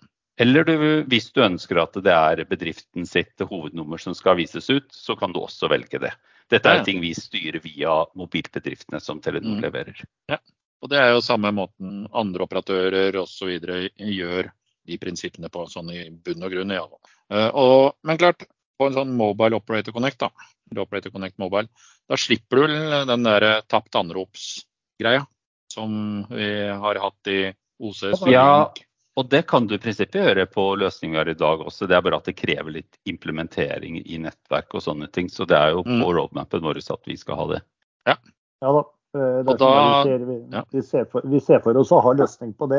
[0.40, 0.74] Eller du,
[1.10, 5.34] hvis du ønsker at det er bedriften sitt hovednummer som skal vises ut, så kan
[5.34, 6.12] du også velge det.
[6.50, 6.84] Dette er ja.
[6.86, 9.64] ting vi styrer via mobilbedriftene som Telenor mm.
[9.66, 9.98] leverer.
[10.30, 10.38] Ja.
[10.80, 13.50] Og Det er jo samme måten andre operatører osv.
[13.98, 14.52] gjør
[14.88, 16.72] de prinsippene på, sånn i bunn og grunn.
[16.78, 16.86] Ja.
[17.30, 18.46] Uh, og, men klart,
[18.80, 20.30] på en sånn Mobile Operator Connect, da,
[20.78, 21.68] Operator Connect Mobile,
[22.08, 25.26] da slipper du den der tapt anrops-greia
[25.70, 27.40] som vi har hatt i
[27.80, 28.26] OCS.
[28.30, 28.70] Ja,
[29.18, 31.88] og det kan du i prinsippet gjøre på løsninger i dag også.
[31.90, 35.28] Det er bare at det krever litt implementering i nettverk og sånne ting.
[35.32, 36.06] Så det er jo på mm.
[36.16, 37.60] roadmapen vår at vi skal ha det.
[38.08, 38.16] Ja,
[38.64, 38.86] ja da.
[39.10, 40.60] Eh, da, vi, ser, vi, ja.
[40.70, 42.78] vi, ser for, vi, ser, for, oss å ha løsning på det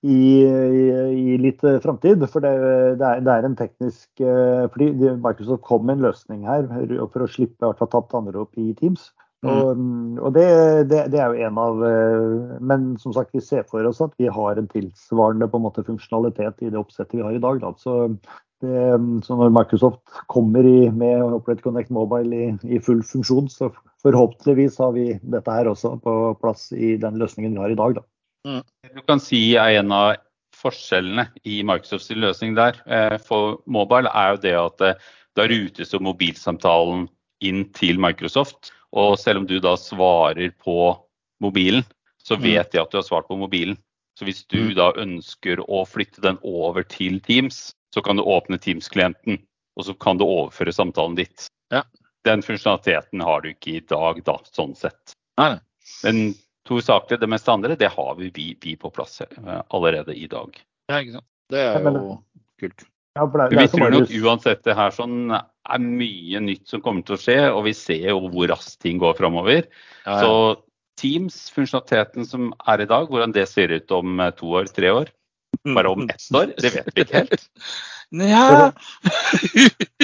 [0.00, 2.24] i, i, i litt uh, framtid.
[2.32, 2.54] For det,
[2.96, 6.64] det, er, det, er, en teknisk uh, fordi Microsoft kom med en løsning her
[7.12, 9.10] for å slippe å ta tapt andre opp i Teams.
[9.46, 9.50] Mm.
[9.54, 9.82] Og,
[10.26, 10.46] og det,
[10.90, 14.16] det, det, er jo en av eh, Men som sagt, vi ser for oss at
[14.18, 17.60] vi har en tilsvarende på en måte funksjonalitet i det oppsettet vi har i dag.
[17.62, 17.70] Da.
[17.78, 18.08] Så,
[18.64, 18.80] det,
[19.22, 23.70] så når Microsoft kommer i, med Operate Connect Mobile i, i, full funksjon, så
[24.02, 28.00] forhåpentligvis har vi dette her også på plass i den løsningen vi har i dag.
[28.00, 28.06] Da.
[28.48, 28.64] Mm.
[28.96, 30.16] Du kan si er en av
[30.58, 35.06] forskjellene i Microsofts løsning der eh, for mobile er jo det at eh,
[35.38, 37.06] da rutes jo mobilsamtalen
[37.46, 38.72] inn til Microsoft.
[38.96, 40.96] Og selv om du da svarer på
[41.42, 41.84] mobilen,
[42.22, 42.42] så mm.
[42.42, 43.76] vet de at du har svart på mobilen.
[44.18, 44.74] Så hvis du mm.
[44.78, 49.38] da ønsker å flytte den over til Teams, så kan du åpne Teams-klienten,
[49.78, 51.46] og så kan du overføre samtalen ditt.
[51.72, 51.84] Ja.
[52.26, 55.14] Den funksjonaliteten har du ikke i dag, da, sånn sett.
[55.38, 55.54] Nei.
[56.02, 56.34] Men
[56.68, 60.26] to saker, det meste andre, det har vi, vi, vi på plass eh, allerede i
[60.28, 60.58] dag.
[60.90, 61.28] Ja, ikke sant.
[61.48, 62.18] Det er jo
[62.60, 62.84] kult.
[63.18, 67.04] Ja, det, det vi tror nok uansett det her sånn er mye nytt som kommer
[67.04, 69.66] til å skje, og vi ser jo hvor raskt ting går framover.
[70.06, 70.18] Ja, ja.
[70.22, 70.32] Så
[70.98, 74.90] Teams, funksjonaliteten som er i dag, hvordan det ser ut om eh, to år, tre
[74.90, 75.12] år?
[75.74, 76.50] Bare om ett år?
[76.58, 77.48] Det vet vi ikke helt.
[78.18, 78.72] Nja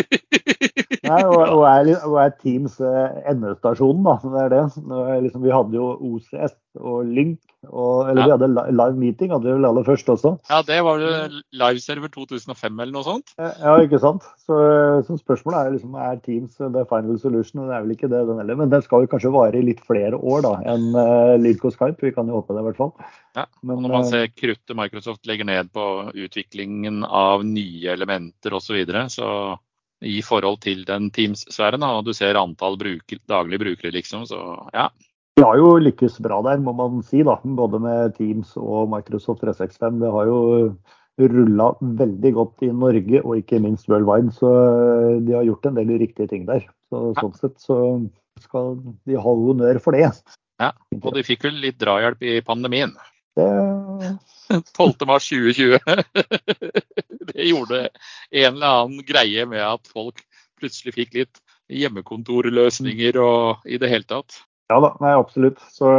[1.05, 4.19] Nei, og, og, er, og er Teams eh, endestasjonen, da.
[4.25, 4.63] Det er det.
[5.27, 7.39] Liksom, vi hadde jo OCS og Link,
[7.69, 8.27] og, eller ja.
[8.27, 10.35] vi hadde live meeting, hadde vi vel aller først også.
[10.51, 13.35] Ja, det var vel liveserver 2005 eller noe sånt?
[13.39, 14.27] Ja, ikke sant.
[14.43, 14.59] Så,
[15.07, 17.63] så spørsmålet er liksom, er Teams the final solution?
[17.63, 18.59] og Det er vel ikke det, den heller.
[18.63, 22.01] Men den skal jo kanskje vare i litt flere år da, enn uh, Lydco Skype.
[22.03, 22.95] Vi kan jo håpe det, i hvert fall.
[23.39, 28.55] Ja, Men, og når man ser kruttet Microsoft legger ned på utviklingen av nye elementer
[28.55, 29.27] osv., så, videre, så
[30.05, 31.85] i forhold til den Teams-sfæren.
[31.87, 34.27] Og du ser antall bruker, daglige brukere, liksom.
[34.29, 34.41] Så
[34.75, 34.89] ja.
[35.35, 37.25] Vi har jo lykkes bra der, må man si.
[37.27, 39.99] da, Både med Teams og Microsoft 365.
[40.03, 40.43] Det har jo
[41.19, 44.35] rulla veldig godt i Norge og ikke minst worldwide.
[44.35, 44.51] Så
[45.27, 46.67] de har gjort en del riktige ting der.
[46.91, 47.21] Så, ja.
[47.23, 47.79] Sånn sett så
[48.43, 50.11] skal de ha honnør for det.
[50.63, 50.71] Ja,
[51.03, 52.95] og de fikk vel litt drahjelp i pandemien.
[53.39, 53.49] Det...
[54.77, 55.07] 12.
[55.07, 55.79] mars 2020.
[57.33, 57.89] det gjorde
[58.31, 60.21] en eller annen greie med at folk
[60.61, 64.45] plutselig fikk litt hjemmekontorløsninger og i det hele tatt.
[64.73, 65.59] Ja da, nei, absolutt.
[65.77, 65.91] Så,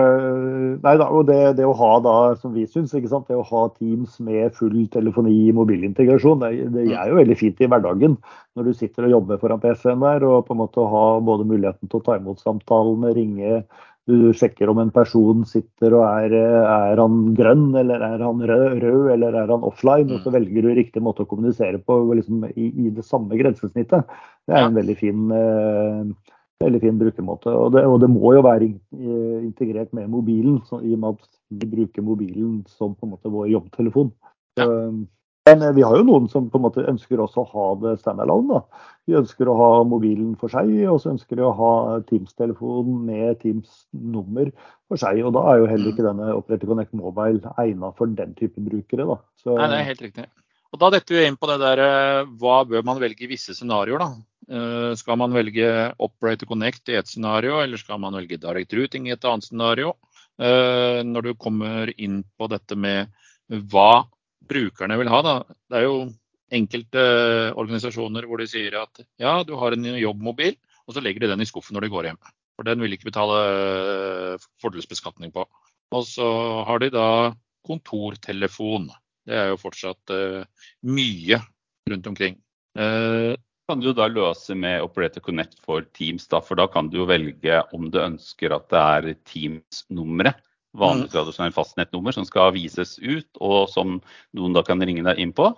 [0.81, 4.17] nei da, og det, det, å ha da, som vi syns, det å ha Teams
[4.25, 8.17] med full telefoni mobilintegrasjon, det, det, er jo veldig fint i hverdagen.
[8.57, 11.91] Når du sitter og jobber foran PC-en der og på en måte ha både muligheten
[11.91, 13.61] til å ta imot samtalene, ringe
[14.05, 18.77] du sjekker om en person sitter og er, er han grønn, eller er han rød,
[18.83, 20.11] rød, eller er han offline.
[20.11, 20.35] Og så mm.
[20.37, 24.05] velger du riktig måte å kommunisere på liksom, i, i, det samme grensesnittet.
[24.45, 27.49] Det er en veldig fin, uh, veldig fin brukermåte.
[27.49, 28.69] Og det, og det, må jo være
[29.41, 33.33] integrert med mobilen, så, i og med at vi bruker mobilen som på en måte
[33.33, 34.13] vår jobbtelefon.
[34.59, 34.69] Så,
[35.45, 38.57] men vi har jo noen som på en måte ønsker også å ha det standalone.
[38.57, 38.85] da.
[39.05, 41.73] De ønsker å ha mobilen for seg, og så ønsker de å ha
[42.09, 44.49] Teams-telefonen med Teams-nummer
[44.89, 45.21] for seg.
[45.21, 46.07] og Da er jo heller ikke mm.
[46.09, 49.05] denne Operator Connect Mobile egnet for den type brukere.
[49.11, 49.19] da.
[49.43, 49.53] Så...
[49.53, 50.25] Nei, det er helt riktig.
[50.73, 53.53] Og Da detter vi inn på det der eh, hva bør man velge i visse
[53.53, 54.01] scenarioer.
[54.01, 54.09] da?
[54.45, 55.69] Uh, skal man velge
[56.01, 59.93] Operator Connect i et scenario, eller skal man velge Direct Routing i et annet scenario?
[60.35, 63.07] Når du kommer inn på dette med
[63.71, 64.03] hva
[64.49, 65.21] brukerne vil ha.
[65.25, 65.35] Da.
[65.69, 65.97] Det er jo
[66.55, 67.03] enkelte
[67.57, 71.43] organisasjoner hvor de sier at ja, du har en jobbmobil, og så legger de den
[71.43, 72.19] i skuffen når de går hjem.
[72.55, 73.39] For den vil ikke betale
[74.35, 75.43] eh, fordelsbeskatning på.
[75.95, 76.27] Og så
[76.67, 77.07] har de da
[77.65, 78.87] kontortelefon.
[79.25, 80.45] Det er jo fortsatt uh,
[80.85, 81.39] mye
[81.89, 82.37] rundt omkring.
[82.77, 83.33] Uh,
[83.65, 87.07] kan du da løse med Operator Connect for Teams, da, for da kan du jo
[87.09, 90.37] velge om du ønsker at det er Teams-nummeret
[90.75, 93.99] vanlig tradisjonelt fastnettnummer som skal vises ut, og som
[94.37, 95.51] noen da kan ringe deg inn på.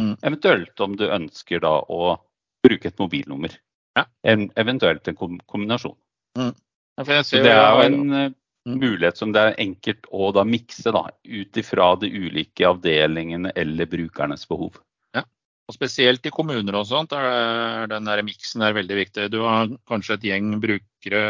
[0.00, 0.14] Mm.
[0.22, 2.16] Eventuelt om du ønsker da å
[2.64, 3.54] bruke et mobilnummer.
[3.98, 4.06] Ja.
[4.24, 5.96] En, eventuelt en kombinasjon.
[6.38, 6.54] Mm.
[6.96, 8.78] Ja, Så det er jo en mm.
[8.78, 13.90] mulighet som det er enkelt å da mikse da, ut ifra de ulike avdelingene eller
[13.90, 14.78] brukernes behov.
[15.16, 15.24] Ja,
[15.68, 19.28] og Spesielt i kommuner og sånt er den der miksen er veldig viktig.
[19.32, 21.22] Du har kanskje et gjeng brukere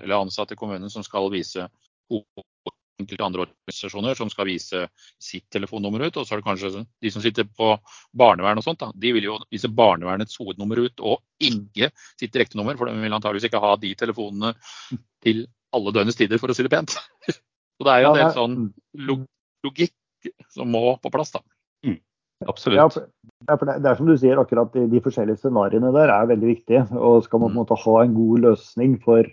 [0.00, 1.68] eller ansatte i kommunen som skal vise
[3.04, 4.84] enkelte andre organisasjoner som skal vise
[5.22, 6.18] sitt telefonnummer ut.
[6.18, 7.74] Og så er det kanskje de som sitter på
[8.16, 12.78] barnevern og sånt, da, de vil jo vise barnevernets hovednummer ut, og ikke sitt direktenummer.
[12.80, 14.54] For de vil antageligvis ikke ha de telefonene
[15.24, 16.96] til alle døgnets tider, for å si det pent.
[17.74, 18.58] Så det er jo en del sånn
[19.10, 19.94] logikk
[20.54, 21.40] som må på plass, da.
[21.84, 21.98] Mm,
[22.48, 22.78] absolutt.
[22.78, 26.50] Ja, for det, er som du sier, akkurat de, de forskjellige scenarioene der er veldig
[26.52, 26.84] viktige.
[26.94, 29.28] Og skal man på en måte ha en god løsning for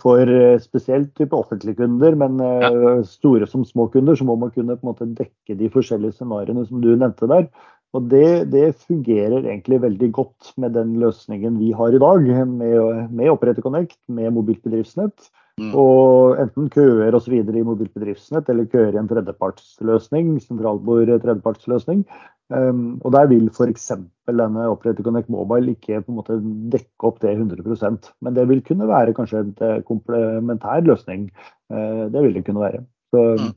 [0.00, 2.70] for eh, spesielt type offentlige kunder, men ja.
[2.70, 6.18] Eh, store som små kunder, så må man kunne på en måte dekke de forskjellige
[6.18, 7.48] scenarioene som du nevnte der.
[7.94, 13.12] Og det, det, fungerer egentlig veldig godt med den løsningen vi har i dag, med,
[13.14, 15.30] med Connect, med mobilt bedriftsnett.
[15.62, 15.70] Mm.
[15.78, 17.36] Og enten køer osv.
[17.38, 22.02] i mobilt bedriftsnett, eller køer i en tredjepartsløsning, sentralbord tredjepartsløsning.
[22.52, 23.86] Um, og der vil f.eks.
[24.28, 26.36] denne Operator Connect Mobile ikke på en måte
[26.74, 31.30] dekke opp det 100% Men det vil kunne være kanskje en eh, komplementær løsning.
[31.72, 32.82] Uh, det vil det kunne være.
[33.14, 33.50] Så, mm.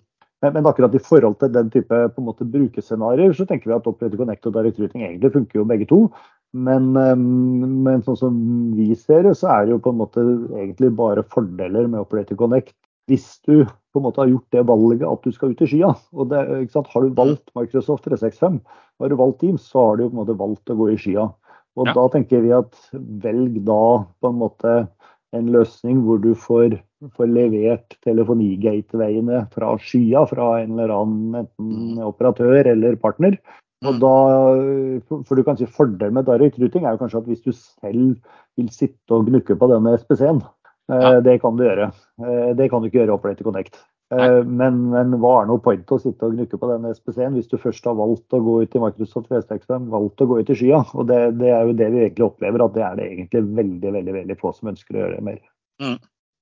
[0.45, 3.75] men, men, akkurat i forhold til den type på en måte brukerscenarioer, så tenker vi
[3.75, 6.01] at Operator Connect og Direct Routing egentlig funker jo begge to.
[6.55, 8.41] Men, um, men sånn som
[8.77, 10.23] vi ser det, så er det jo på en måte
[10.61, 12.71] egentlig bare fordeler med Operator Connect
[13.07, 15.93] hvis du på en måte har gjort det valget at du skal ut i skya.
[16.13, 16.41] og det,
[16.75, 18.59] Har du valgt Microsoft 365,
[18.99, 21.29] har du valgt Teams, så har du på en måte valgt å gå i skya.
[21.77, 21.93] Og ja.
[21.93, 22.75] Da tenker vi at
[23.23, 23.81] velg da
[24.21, 24.73] på en måte
[25.35, 26.77] en løsning hvor du får,
[27.15, 32.03] får levert telefonigatewayene fra skya, fra en eller annen enten mm.
[32.07, 33.37] operatør eller partner.
[33.85, 33.99] Og mm.
[34.01, 34.13] da,
[35.27, 38.15] for du kan si Fordelen med direct routing er jo kanskje at hvis du selv
[38.57, 40.41] vil sitte og gnukke på denne SPC-en,
[40.87, 41.19] Ja.
[41.19, 41.91] Det kan du gjøre.
[42.55, 43.79] Det kan du ikke gjøre i Operator Connect.
[44.07, 47.57] Men, men, hva er noe point å sitte og gnukke på den SPC-en hvis du
[47.59, 50.79] først har valgt å gå ut i Microsoft 365, valgt å gå ut i skya?
[50.95, 53.91] Og det, det, er jo det vi egentlig opplever, at det er det egentlig veldig
[53.97, 55.41] veldig, veldig få som ønsker å gjøre mer.
[55.83, 55.97] Mm.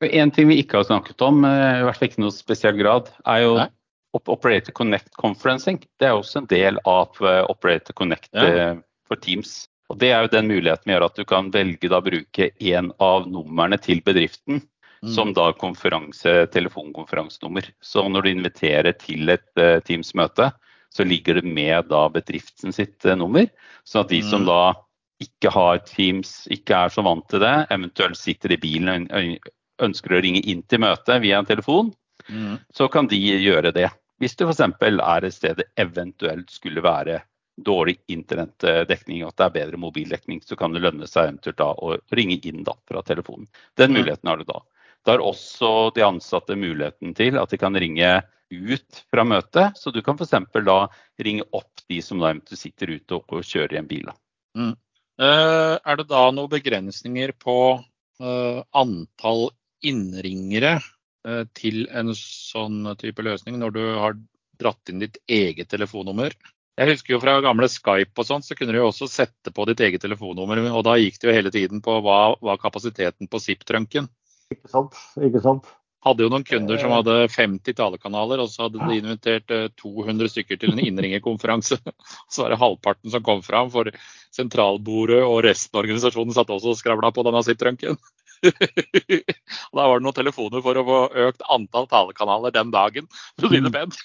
[0.06, 3.42] En ting vi ikke har snakket om, i hvert fall ikke noe spesiell grad, er
[3.48, 3.70] jo Nei.
[4.16, 5.82] Operator Connect Conferencing.
[6.00, 7.18] Det er også en del av
[7.50, 8.76] Operator Connect ja.
[9.10, 9.66] for Teams.
[9.90, 13.28] Og Det er jo den muligheten gjør at du kan velge å bruke en av
[13.30, 14.64] numrene til bedriften
[15.06, 15.12] mm.
[15.14, 17.68] som da konferanse, telefonkonferansenummer.
[17.82, 20.50] Så når du inviterer til et uh, Teams-møte,
[20.96, 23.46] så ligger det med da bedriften sitt uh, nummer.
[23.86, 24.30] Så at de mm.
[24.32, 24.74] som da
[25.22, 29.52] ikke har Teams, ikke er så vant til det, eventuelt sitter i bilen og
[29.86, 31.94] ønsker å ringe inn til møtet via en telefon,
[32.28, 32.58] mm.
[32.74, 33.88] så kan de gjøre det.
[34.20, 34.64] Hvis det f.eks.
[34.82, 37.22] er et sted det eventuelt skulle være
[37.56, 41.96] dårlig internettdekning at det er bedre mobildekning, så kan det lønne seg eventuelt da å
[42.18, 43.48] ringe inn da fra telefonen.
[43.80, 44.00] Den mm.
[44.00, 44.62] muligheten har du da.
[45.06, 48.10] Da har også de ansatte muligheten til at de kan ringe
[48.50, 49.78] ut fra møtet.
[49.78, 50.34] Så du kan f.eks.
[50.66, 50.80] da
[51.22, 54.10] ringe opp de som da sitter ute og kjører i en bil.
[54.58, 54.74] Mm.
[55.22, 59.48] Uh, er det da noen begrensninger på uh, antall
[59.86, 64.18] innringere uh, til en sånn type løsning, når du har
[64.60, 66.36] dratt inn ditt eget telefonnummer?
[66.76, 69.64] Jeg husker jo fra gamle Skype og sånn, så kunne du jo også sette på
[69.70, 70.60] ditt eget telefonnummer.
[70.76, 74.10] Og da gikk det jo hele tiden på hva var kapasiteten på ZIP-trunken.
[74.52, 74.98] Ikke sant.
[75.24, 75.70] Ikke sant.
[76.06, 80.32] Hadde jo noen kunder som hadde 50 talekanaler, og så hadde de invitert 200 eh,
[80.36, 81.80] stykker til en innringerkonferanse.
[82.30, 83.90] Så var det halvparten som kom fram, for
[84.36, 87.98] sentralbordet og resten av organisasjonen satt også og skravla på denne ZIP-trunken.
[89.76, 93.52] da var det noen telefoner for å få økt antall talekanaler den dagen, for å
[93.54, 93.98] si det pent.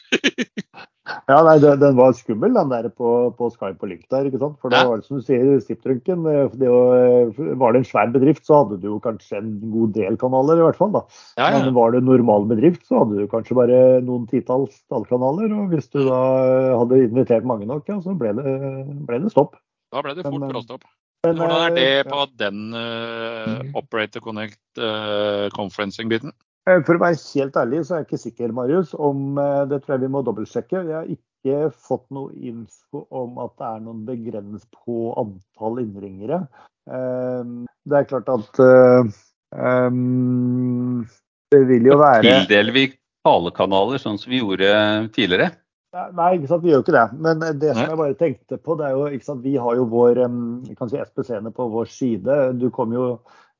[1.30, 4.28] ja, nei, Den var skummel, den der på, på Skype og Link der.
[4.28, 4.58] ikke sant?
[4.62, 6.26] For da var det som du sier, Ziptrunken.
[6.26, 10.68] Var det en svær bedrift, så hadde du jo kanskje en god del kanaler, i
[10.68, 10.94] hvert fall.
[10.96, 11.04] da.
[11.40, 11.64] Ja, ja.
[11.64, 15.52] Men var det en normal bedrift, så hadde du kanskje bare noen titalls talekanaler.
[15.56, 16.22] Og hvis du da
[16.82, 18.56] hadde invitert mange nok, ja, så ble det,
[19.08, 19.58] ble det stopp.
[19.90, 20.86] Da ble det fort bråstopp.
[21.26, 26.32] Men, Hvordan er det eh, på den uh, Operator Connect uh, conferencing-biten?
[26.86, 28.94] For å være helt ærlig så er jeg ikke sikker, Marius.
[28.94, 29.36] Om,
[29.68, 30.84] det tror jeg vi må dobbeltsjekke.
[30.86, 36.42] Jeg har ikke fått noe info om at det er noen begrens på antall innringere.
[36.86, 38.60] Det er klart at
[39.56, 41.00] um,
[41.50, 42.84] det vil jo være Tildeler vi
[43.26, 44.70] talekanaler sånn som vi gjorde
[45.16, 45.50] tidligere?
[45.90, 47.06] Nei, ikke sant, vi gjør jo ikke det.
[47.26, 49.88] Men det som jeg bare tenkte på, det er jo ikke sant, vi har jo
[49.90, 50.22] vår
[50.78, 52.38] kan si SPC-ene på vår side.
[52.60, 53.08] Du kommer jo,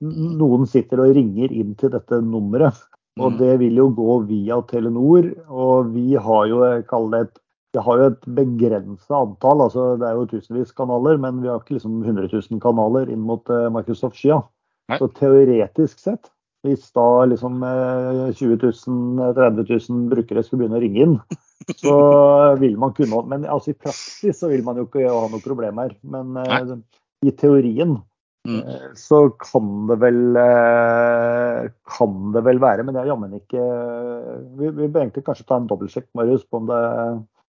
[0.00, 2.78] Noen sitter og ringer inn til dette nummeret.
[3.18, 3.38] Og mm.
[3.40, 5.26] det vil jo gå via Telenor.
[5.50, 7.40] Og vi har jo kall det et
[7.70, 11.60] vi har jo et begrensa antall, altså det er jo tusenvis kanaler, men vi har
[11.60, 14.40] ikke liksom 100 000 kanaler inn mot eh, Microsoft Skya.
[14.98, 16.32] Så teoretisk sett,
[16.66, 21.14] hvis da liksom 20 000-30 000 brukere skulle begynne å ringe inn,
[21.68, 25.42] så vil man kunne Men altså i praksis så vil man jo ikke ha noe
[25.44, 25.92] problem her.
[26.02, 26.76] Men uh,
[27.26, 27.98] i teorien
[28.48, 28.60] mm.
[28.64, 32.86] uh, så kan det vel uh, kan det vel være.
[32.86, 33.66] Men det er jammen ikke
[34.56, 36.80] Vi, vi bør egentlig kanskje ta en dobbeltsjekk, Marius, på om det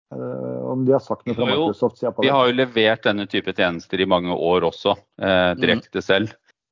[0.09, 2.25] om de har sagt noe fra Microsoft sida på det.
[2.25, 4.95] Vi har jo levert denne type tjenester i mange år også,
[5.61, 6.01] direkte mm.
[6.01, 6.31] selv.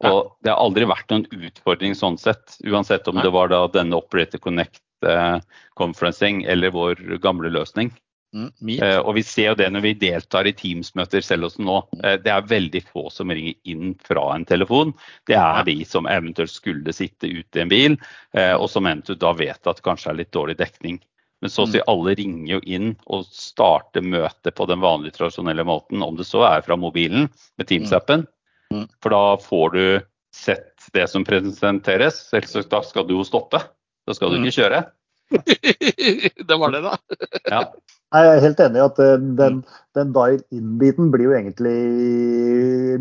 [0.10, 4.00] Og det har aldri vært noen utfordring sånn sett, uansett om det var da denne
[4.02, 4.82] Operator Connect
[5.78, 7.92] conferencing eller vår gamle løsning.
[8.36, 8.50] Mm,
[8.84, 11.78] uh, og vi ser jo det når vi deltar i Teams-møter selv også nå.
[12.04, 14.92] Uh, det er veldig få som ringer inn fra en telefon.
[15.30, 17.96] Det er de som eventuelt skulle sitte ute i en bil,
[18.36, 21.00] og som eventuelt da vet at det kanskje er litt dårlig dekning.
[21.42, 21.88] Men så å si mm.
[21.92, 26.02] alle ringer jo inn og starter møtet på den vanlige, tradisjonelle måten.
[26.04, 28.26] Om det så er fra mobilen med Teams-appen.
[28.74, 28.88] Mm.
[29.04, 29.84] For da får du
[30.34, 32.24] sett det som presenteres.
[32.32, 33.62] Selvsagt da skal du jo stoppe.
[34.08, 34.58] Da skal du ikke mm.
[34.62, 34.86] kjøre.
[36.50, 36.96] det var det, da.
[37.54, 37.62] ja.
[38.16, 39.58] Jeg er helt enig i at eh, den,
[39.98, 41.74] den dial-in-biten blir jo egentlig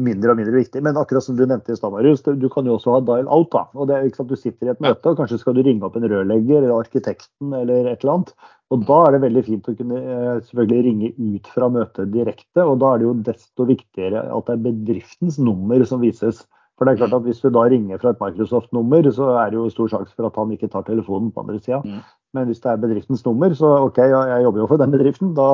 [0.03, 0.83] mindre og mindre viktig.
[0.83, 3.53] Men akkurat som du nevnte i stad, Marius, du kan jo også ha dial-out.
[3.55, 5.63] da, og det er ikke sant, Du sitter i et møte og kanskje skal du
[5.63, 8.35] ringe opp en rørlegger eller arkitekten eller et eller annet.
[8.75, 12.67] og Da er det veldig fint å kunne eh, selvfølgelig ringe ut fra møtet direkte.
[12.67, 16.43] og Da er det jo desto viktigere at det er bedriftens nummer som vises.
[16.77, 19.57] For det er klart at Hvis du da ringer fra et Microsoft-nummer, så er det
[19.57, 21.81] jo stor sjanse for at han ikke tar telefonen på andre sida.
[21.85, 22.03] Mm.
[22.37, 25.33] Men hvis det er bedriftens nummer, så OK, jeg jobber jo for den bedriften.
[25.39, 25.49] Da,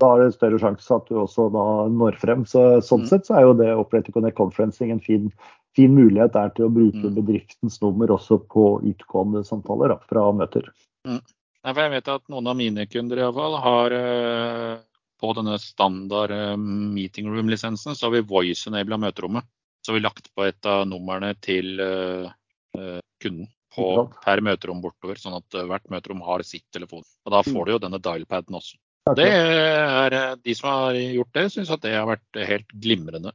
[0.00, 2.46] da er det større sjanse at du også da når frem.
[2.48, 3.10] Så, sånn mm.
[3.12, 5.28] sett så er jo det Operator Connect Conferencing en fin,
[5.76, 7.16] fin mulighet der til å bruke mm.
[7.18, 10.70] bedriftens nummer også på utgående samtaler da, fra møter.
[11.04, 11.20] Mm.
[11.66, 14.74] Jeg vet at noen av mine kunder i fall har eh,
[15.20, 19.44] på denne standard eh, meeting room-lisensen så har vi voice-enabla møterommet.
[19.86, 22.26] Så har vi lagt på et av numrene til uh,
[22.74, 23.84] eh, kunden på,
[24.24, 27.04] per møterom bortover, sånn at eh, hvert møterom har sitt telefon.
[27.22, 28.74] Og Da får du jo denne dialpaden også.
[29.14, 33.30] Det er, eh, De som har gjort det, syns at det har vært helt glimrende.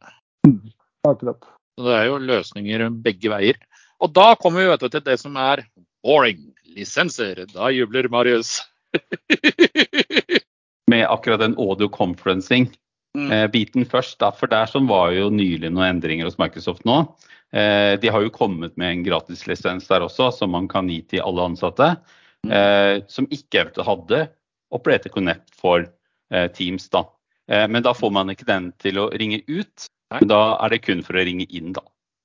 [1.08, 1.48] Akkurat.
[1.80, 3.64] Så Det er jo løsninger begge veier.
[4.04, 5.64] Og da kommer vi vet du, til det som er
[6.04, 6.50] boring.
[6.76, 7.46] Lisenser.
[7.48, 8.58] Da jubler Marius.
[10.92, 11.88] Med akkurat den audio
[13.13, 14.19] conferencing-biten først.
[14.19, 17.15] Da, for der som var jo nylig noen endringer hos Microsoft nå.
[17.52, 21.21] Eh, de har jo kommet med en gratislisens der også, som man kan gi til
[21.21, 21.95] alle ansatte.
[22.47, 24.30] Eh, som ikke hadde
[24.71, 25.86] Operator Connect for
[26.32, 26.89] eh, Teams.
[26.89, 27.06] da.
[27.52, 29.89] Men da får man ikke den til å ringe ut.
[30.24, 31.82] Da er det kun for å ringe inn, da.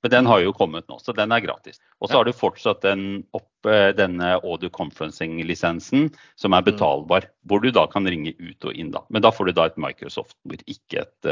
[0.07, 1.81] Men den har jo kommet nå, så den er gratis.
[1.99, 3.49] Og så har du fortsatt den opp,
[3.97, 6.05] denne audio conferencing-lisensen
[6.39, 7.27] som er betalbar.
[7.43, 9.01] Hvor du da kan ringe ut og inn, da.
[9.11, 11.29] Men da får du da et Microsoft-nummer, ikke et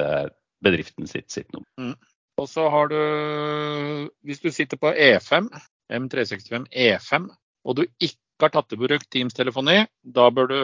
[0.66, 1.70] bedriften sitt, sitt nummer.
[1.80, 1.96] Mm.
[2.44, 3.00] Og så har du,
[4.28, 5.48] hvis du sitter på E5,
[5.96, 7.32] M365 E5,
[7.64, 10.60] og du ikke har tatt i bruk Teams-telefoni, da bør du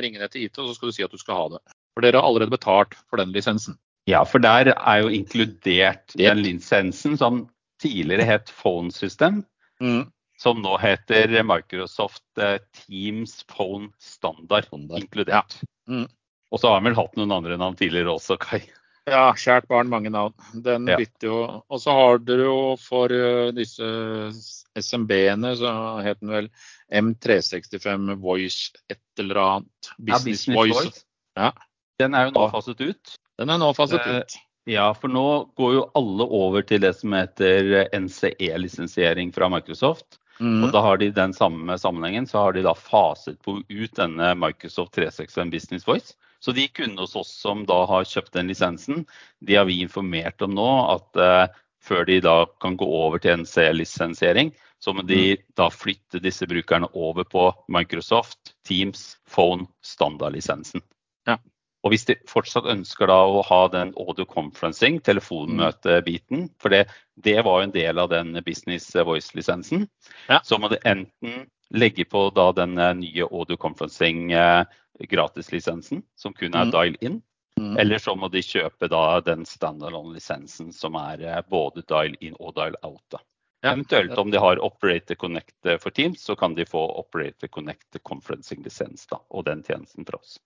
[0.00, 1.64] ringe ned til IT og så skal du si at du skal ha det.
[1.92, 3.76] For dere har allerede betalt for den lisensen.
[4.10, 7.44] Ja, for der er jo inkludert den lisensen som
[7.82, 9.44] tidligere het Phone System.
[9.82, 10.08] Mm.
[10.42, 15.04] Som nå heter Microsoft eh, Teams Phone Standard, Standard.
[15.04, 15.58] inkludert.
[15.62, 15.94] Ja.
[15.94, 16.08] Mm.
[16.52, 18.60] Og så har han vel hatt noen andre navn tidligere også, Kai.
[19.08, 20.34] Ja, kjært barn, mange navn.
[20.62, 20.98] Den ja.
[21.00, 21.38] bytter jo.
[21.66, 23.86] Og så har dere jo for uh, disse
[24.78, 25.72] SMB-ene, så
[26.04, 26.50] het den vel
[26.92, 29.90] M365 Voice et eller annet.
[29.98, 30.84] Business, ja, business Voice.
[30.84, 31.04] voice.
[31.40, 31.50] Ja.
[32.02, 33.16] Den er jo nå faset ut.
[33.40, 34.38] Den er nå faset uh, ut.
[34.70, 35.26] Ja, for nå
[35.58, 40.20] går jo alle over til det som heter NCE-lisensiering fra Microsoft.
[40.42, 40.64] Mm.
[40.64, 44.32] Og da har de den samme sammenhengen, så har de da faset på ut denne
[44.38, 46.14] Microsoft 365 Business Voice.
[46.42, 49.04] Så de kundene hos oss som da har kjøpt den lisensen,
[49.46, 53.42] de har vi informert om nå at uh, før de da kan gå over til
[53.42, 54.50] NC-lisensiering,
[54.82, 55.44] så må de mm.
[55.58, 60.82] da flytte disse brukerne over på Microsoft Teams Phone standardlisensen.
[61.30, 61.38] Ja.
[61.82, 66.84] Og hvis de fortsatt ønsker da å ha den audio conferencing, telefonmøtebiten, for det,
[67.18, 69.88] det var en del av den Business Voice-lisensen,
[70.28, 70.38] ja.
[70.46, 74.62] så må de enten legge på da den nye audio conferencing eh,
[75.10, 76.72] gratislisensen, som kun er mm.
[76.76, 77.20] dial-in.
[77.60, 77.76] Mm.
[77.76, 83.18] Eller så må de kjøpe da den standalone-lisensen som er eh, både dial-in og dial-out.
[83.62, 83.72] Ja.
[83.72, 87.98] Eventuelt om de har Operator Connect eh, for Teams, så kan de få Operator Connect
[88.02, 90.38] conferencing-lisens og den tjenesten fra oss.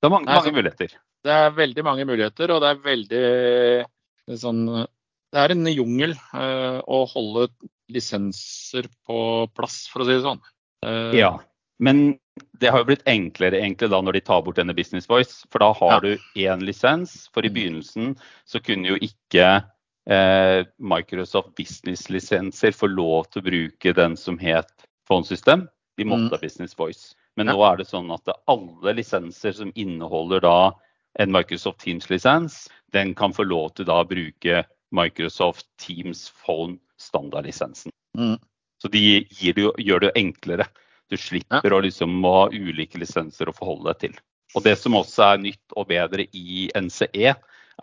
[0.00, 0.96] Det er mange, mange muligheter.
[1.26, 6.14] Det er veldig mange muligheter, og det er veldig eh, sånn Det er en jungel
[6.34, 7.48] uh, å holde
[7.92, 9.18] lisenser på
[9.56, 10.42] plass, for å si det sånn.
[10.84, 11.32] Uh, ja,
[11.82, 12.16] men
[12.60, 15.44] det har jo blitt enklere egentlig da når de tar bort denne Business Voice.
[15.52, 16.00] For da har ja.
[16.02, 17.26] du én lisens.
[17.34, 17.56] For i mm.
[17.56, 18.14] begynnelsen
[18.48, 19.46] så kunne jo ikke
[20.10, 24.72] eh, Microsoft Business-lisenser få lov til å bruke den som het
[25.08, 25.66] Phone System.
[25.96, 26.42] De måtte mm.
[26.42, 27.14] Business Voice.
[27.36, 30.58] Men nå er det sånn at alle lisenser som inneholder da
[31.20, 34.62] en Microsoft Teams-lisens, den kan få lov til da å bruke
[34.96, 37.92] Microsoft Teams Phone standardlisensen.
[38.18, 38.38] Mm.
[38.82, 40.68] Så de det jo, gjør det jo enklere.
[41.10, 41.76] Du slipper ja.
[41.76, 44.16] å liksom ha ulike lisenser å forholde deg til.
[44.56, 47.34] Og Det som også er nytt og bedre i NCE,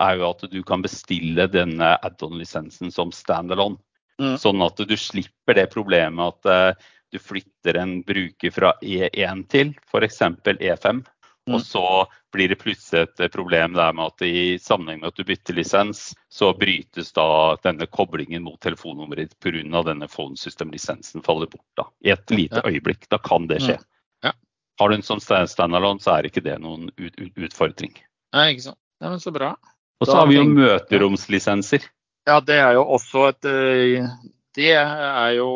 [0.02, 3.78] er jo at du kan bestille denne add-on-lisensen som standalone.
[4.22, 4.34] Mm.
[4.38, 9.74] Sånn at du slipper det problemet at uh, du flytter en bruker fra E1 til
[9.86, 10.22] f.eks.
[10.44, 11.04] E5.
[11.46, 11.60] Og mm.
[11.60, 15.54] så blir det plutselig et problem der med at i sammenheng med at du bytter
[15.54, 17.26] lisens, så brytes da
[17.62, 19.82] denne koblingen mot telefonnummeret ditt pga.
[19.84, 21.66] denne phone system-lisensen faller bort.
[21.76, 23.08] da, I et lite øyeblikk.
[23.12, 23.76] Da kan det skje.
[23.76, 23.84] Mm.
[24.24, 24.32] Ja.
[24.80, 27.92] Har du en sånn standalone, så er ikke det noen ut, ut, utfordring.
[28.34, 28.80] Nei, ikke sant.
[29.00, 29.54] Nei, men Så bra.
[30.00, 31.84] Og så har vi jo møteromslisenser.
[32.26, 34.08] Ja, det er jo også et eh,
[34.56, 35.50] Det er jo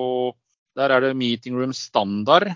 [0.78, 2.52] Der er det meeting room standard.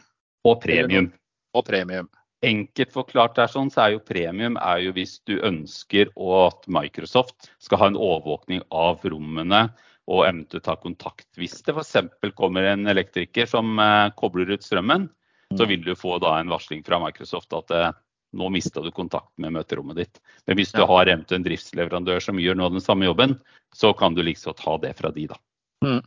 [0.46, 1.10] Og premium.
[1.52, 2.10] Og premium
[2.42, 7.50] enkelt forklart der sånn, så er jo premium er jo hvis du ønsker at Microsoft
[7.62, 9.68] skal ha en overvåkning av rommene
[10.10, 11.28] og eventuelt ta kontakt.
[11.38, 12.32] Hvis det f.eks.
[12.38, 15.06] kommer en elektriker som eh, kobler ut strømmen,
[15.54, 17.92] så vil du få da en varsling fra Microsoft at eh,
[18.34, 20.22] nå mista du kontakt med møterommet ditt.
[20.48, 23.36] Men hvis du har eventuelt en driftsleverandør som gjør av den samme jobben,
[23.76, 25.38] så kan du liksom ta det fra de, da.
[25.84, 26.00] Mm.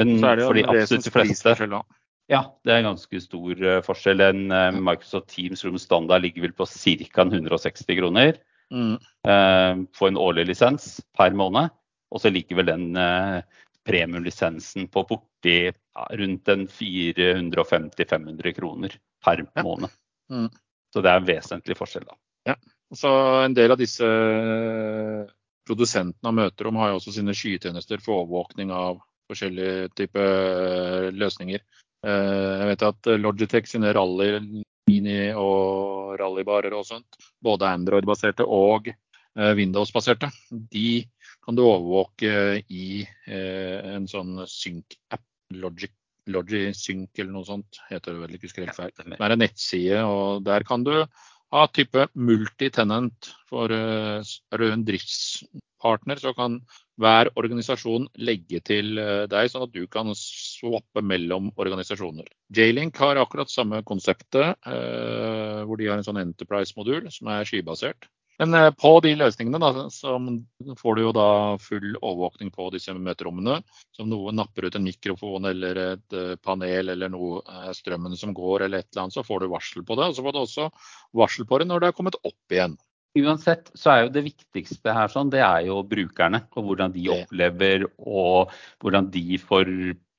[0.00, 1.54] Men for de absolutt fleste
[2.30, 4.22] ja, det er en ganske stor uh, forskjell.
[4.24, 7.26] En uh, Microsoft Teams Room Standard ligger vel på ca.
[7.26, 8.38] 160 kroner
[8.72, 8.94] mm.
[9.28, 11.72] uh, på en årlig lisens per måned.
[12.12, 12.88] Og så ligger vel den
[13.88, 19.64] premiumlisensen på borti ja, rundt en 450-500 kroner per ja.
[19.64, 19.94] måned.
[20.28, 20.50] Mm.
[20.92, 22.18] Så det er en vesentlig forskjell, da.
[22.52, 22.56] Ja.
[22.92, 23.08] Så
[23.46, 24.04] en del av disse
[25.64, 29.00] produsentene av møterom har jo også sine skytjenester for overvåkning av
[29.32, 31.64] forskjellige typer løsninger.
[32.06, 34.36] Jeg vet at Logitech sine rally
[34.90, 38.92] mini og rallybarer og sånt, både Android-baserte og
[39.32, 41.02] Windows-baserte, de
[41.42, 43.02] kan du overvåke i
[43.32, 45.24] en sånn sync-app.
[45.52, 45.92] Logic
[46.32, 48.92] Logisync eller noe sånt, heter det vel, ikke husker helt feil.
[48.94, 50.92] Det er en nettside, og der kan du
[51.52, 53.28] ha type multitenent.
[53.52, 54.24] For er
[54.58, 56.60] du en driftspartner, så kan
[57.02, 62.28] hver organisasjon legge til deg, sånn at du kan swappe mellom organisasjoner.
[62.54, 68.08] J-Link har akkurat samme konseptet, hvor de har en sånn Enterprise-modul som er skybasert.
[68.38, 70.16] Men eh, på de løsningene da, så
[70.78, 71.26] får du jo da
[71.62, 73.58] full overvåkning på disse møterommene.
[73.92, 78.16] Så om noen napper ut en mikrofon eller et eh, panel eller noe eh, strømmen
[78.18, 80.08] som går eller et eller annet, så får du varsel på det.
[80.08, 80.70] Og så får du også
[81.22, 82.78] varsel på det når det er kommet opp igjen.
[83.20, 87.10] Uansett så er jo det viktigste her sånn, det er jo brukerne og hvordan de
[87.12, 89.68] opplever og hvordan de får,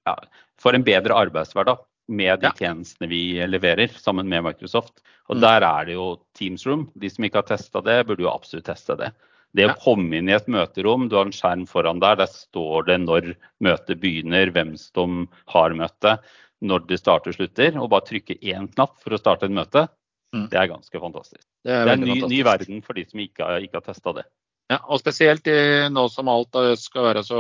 [0.06, 0.14] ja,
[0.62, 5.04] får en bedre arbeidshverdag med de tjenestene vi leverer sammen med Microsoft.
[5.32, 5.44] Og mm.
[5.44, 6.88] der er det jo Teams Room.
[7.00, 9.14] De som ikke har testa det, burde jo absolutt teste det.
[9.54, 12.88] Det å komme inn i et møterom, du har en skjerm foran der, der står
[12.88, 16.24] det når møtet begynner, hvem som har møtet,
[16.64, 19.86] når det starter og slutter, og bare trykke én knapp for å starte et møte,
[20.34, 20.48] mm.
[20.50, 21.44] det er ganske fantastisk.
[21.64, 24.16] Det er, det er en ny, ny, verden for de som ikke, ikke har testa
[24.18, 24.26] det.
[24.72, 25.48] Ja, og spesielt
[25.92, 27.40] nå som alt skal være så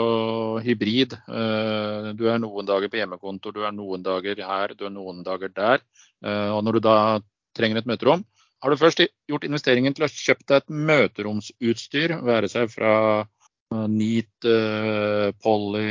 [0.64, 1.16] hybrid.
[1.16, 5.24] Eh, du er noen dager på hjemmekontor, du er noen dager her, du er noen
[5.26, 5.86] dager der.
[6.26, 6.98] Eh, og når du da
[7.56, 8.26] trenger et møterom,
[8.64, 12.94] har du først gjort investeringen til å kjøpe deg et møteromsutstyr, være seg fra
[13.24, 14.52] eh, Neat,
[15.44, 15.88] Polly,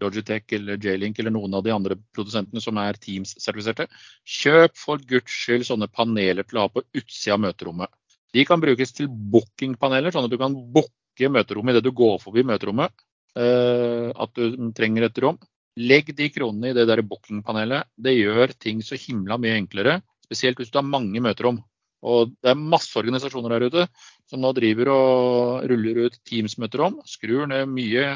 [0.00, 3.90] Logitech eller J-Link eller noen av de andre produsentene som er Teams-sertifiserte.
[4.24, 7.92] Kjøp for guds skyld sånne paneler til å ha på utsida av møterommet.
[8.34, 12.44] De kan brukes til bookingpaneler, sånn at du kan booke møterommet idet du går forbi
[12.46, 12.94] møterommet.
[13.38, 15.38] Uh, at du trenger et rom.
[15.80, 17.88] Legg de kronene i det der bookingpanelet.
[17.94, 20.00] Det gjør ting så himla mye enklere.
[20.26, 21.60] Spesielt hvis du har mange møterom.
[22.06, 23.86] Og det er masse organisasjoner der ute
[24.30, 27.00] som nå driver og ruller ut Teams-møterom.
[27.08, 28.06] Skrur ned mye,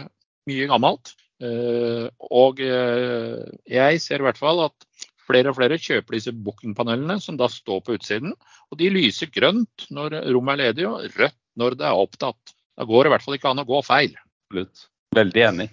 [0.49, 1.15] mye gammelt.
[1.43, 4.87] Uh, og uh, jeg ser i hvert fall at
[5.29, 8.35] flere og flere kjøper disse bookingpanelene som da står på utsiden.
[8.71, 12.55] Og de lyser grønt når rommet er ledig, og rødt når det er opptatt.
[12.75, 14.17] Da går det i hvert fall ikke an å gå feil.
[14.49, 14.89] Absolutt.
[15.15, 15.69] Veldig enig.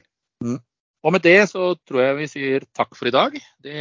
[0.45, 0.59] Mm.
[1.01, 3.37] Og med det så tror jeg vi sier takk for i dag.
[3.65, 3.77] Det,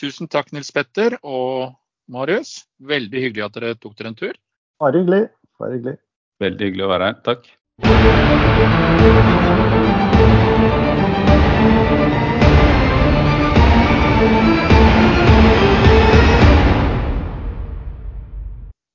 [0.00, 1.76] tusen takk Nils Petter og
[2.08, 2.62] Marius.
[2.80, 4.40] Veldig hyggelig at dere tok dere en tur.
[4.80, 5.26] Bare hyggelig.
[5.60, 5.98] Bare hyggelig.
[6.44, 7.20] Veldig hyggelig å være her.
[7.28, 7.52] Takk.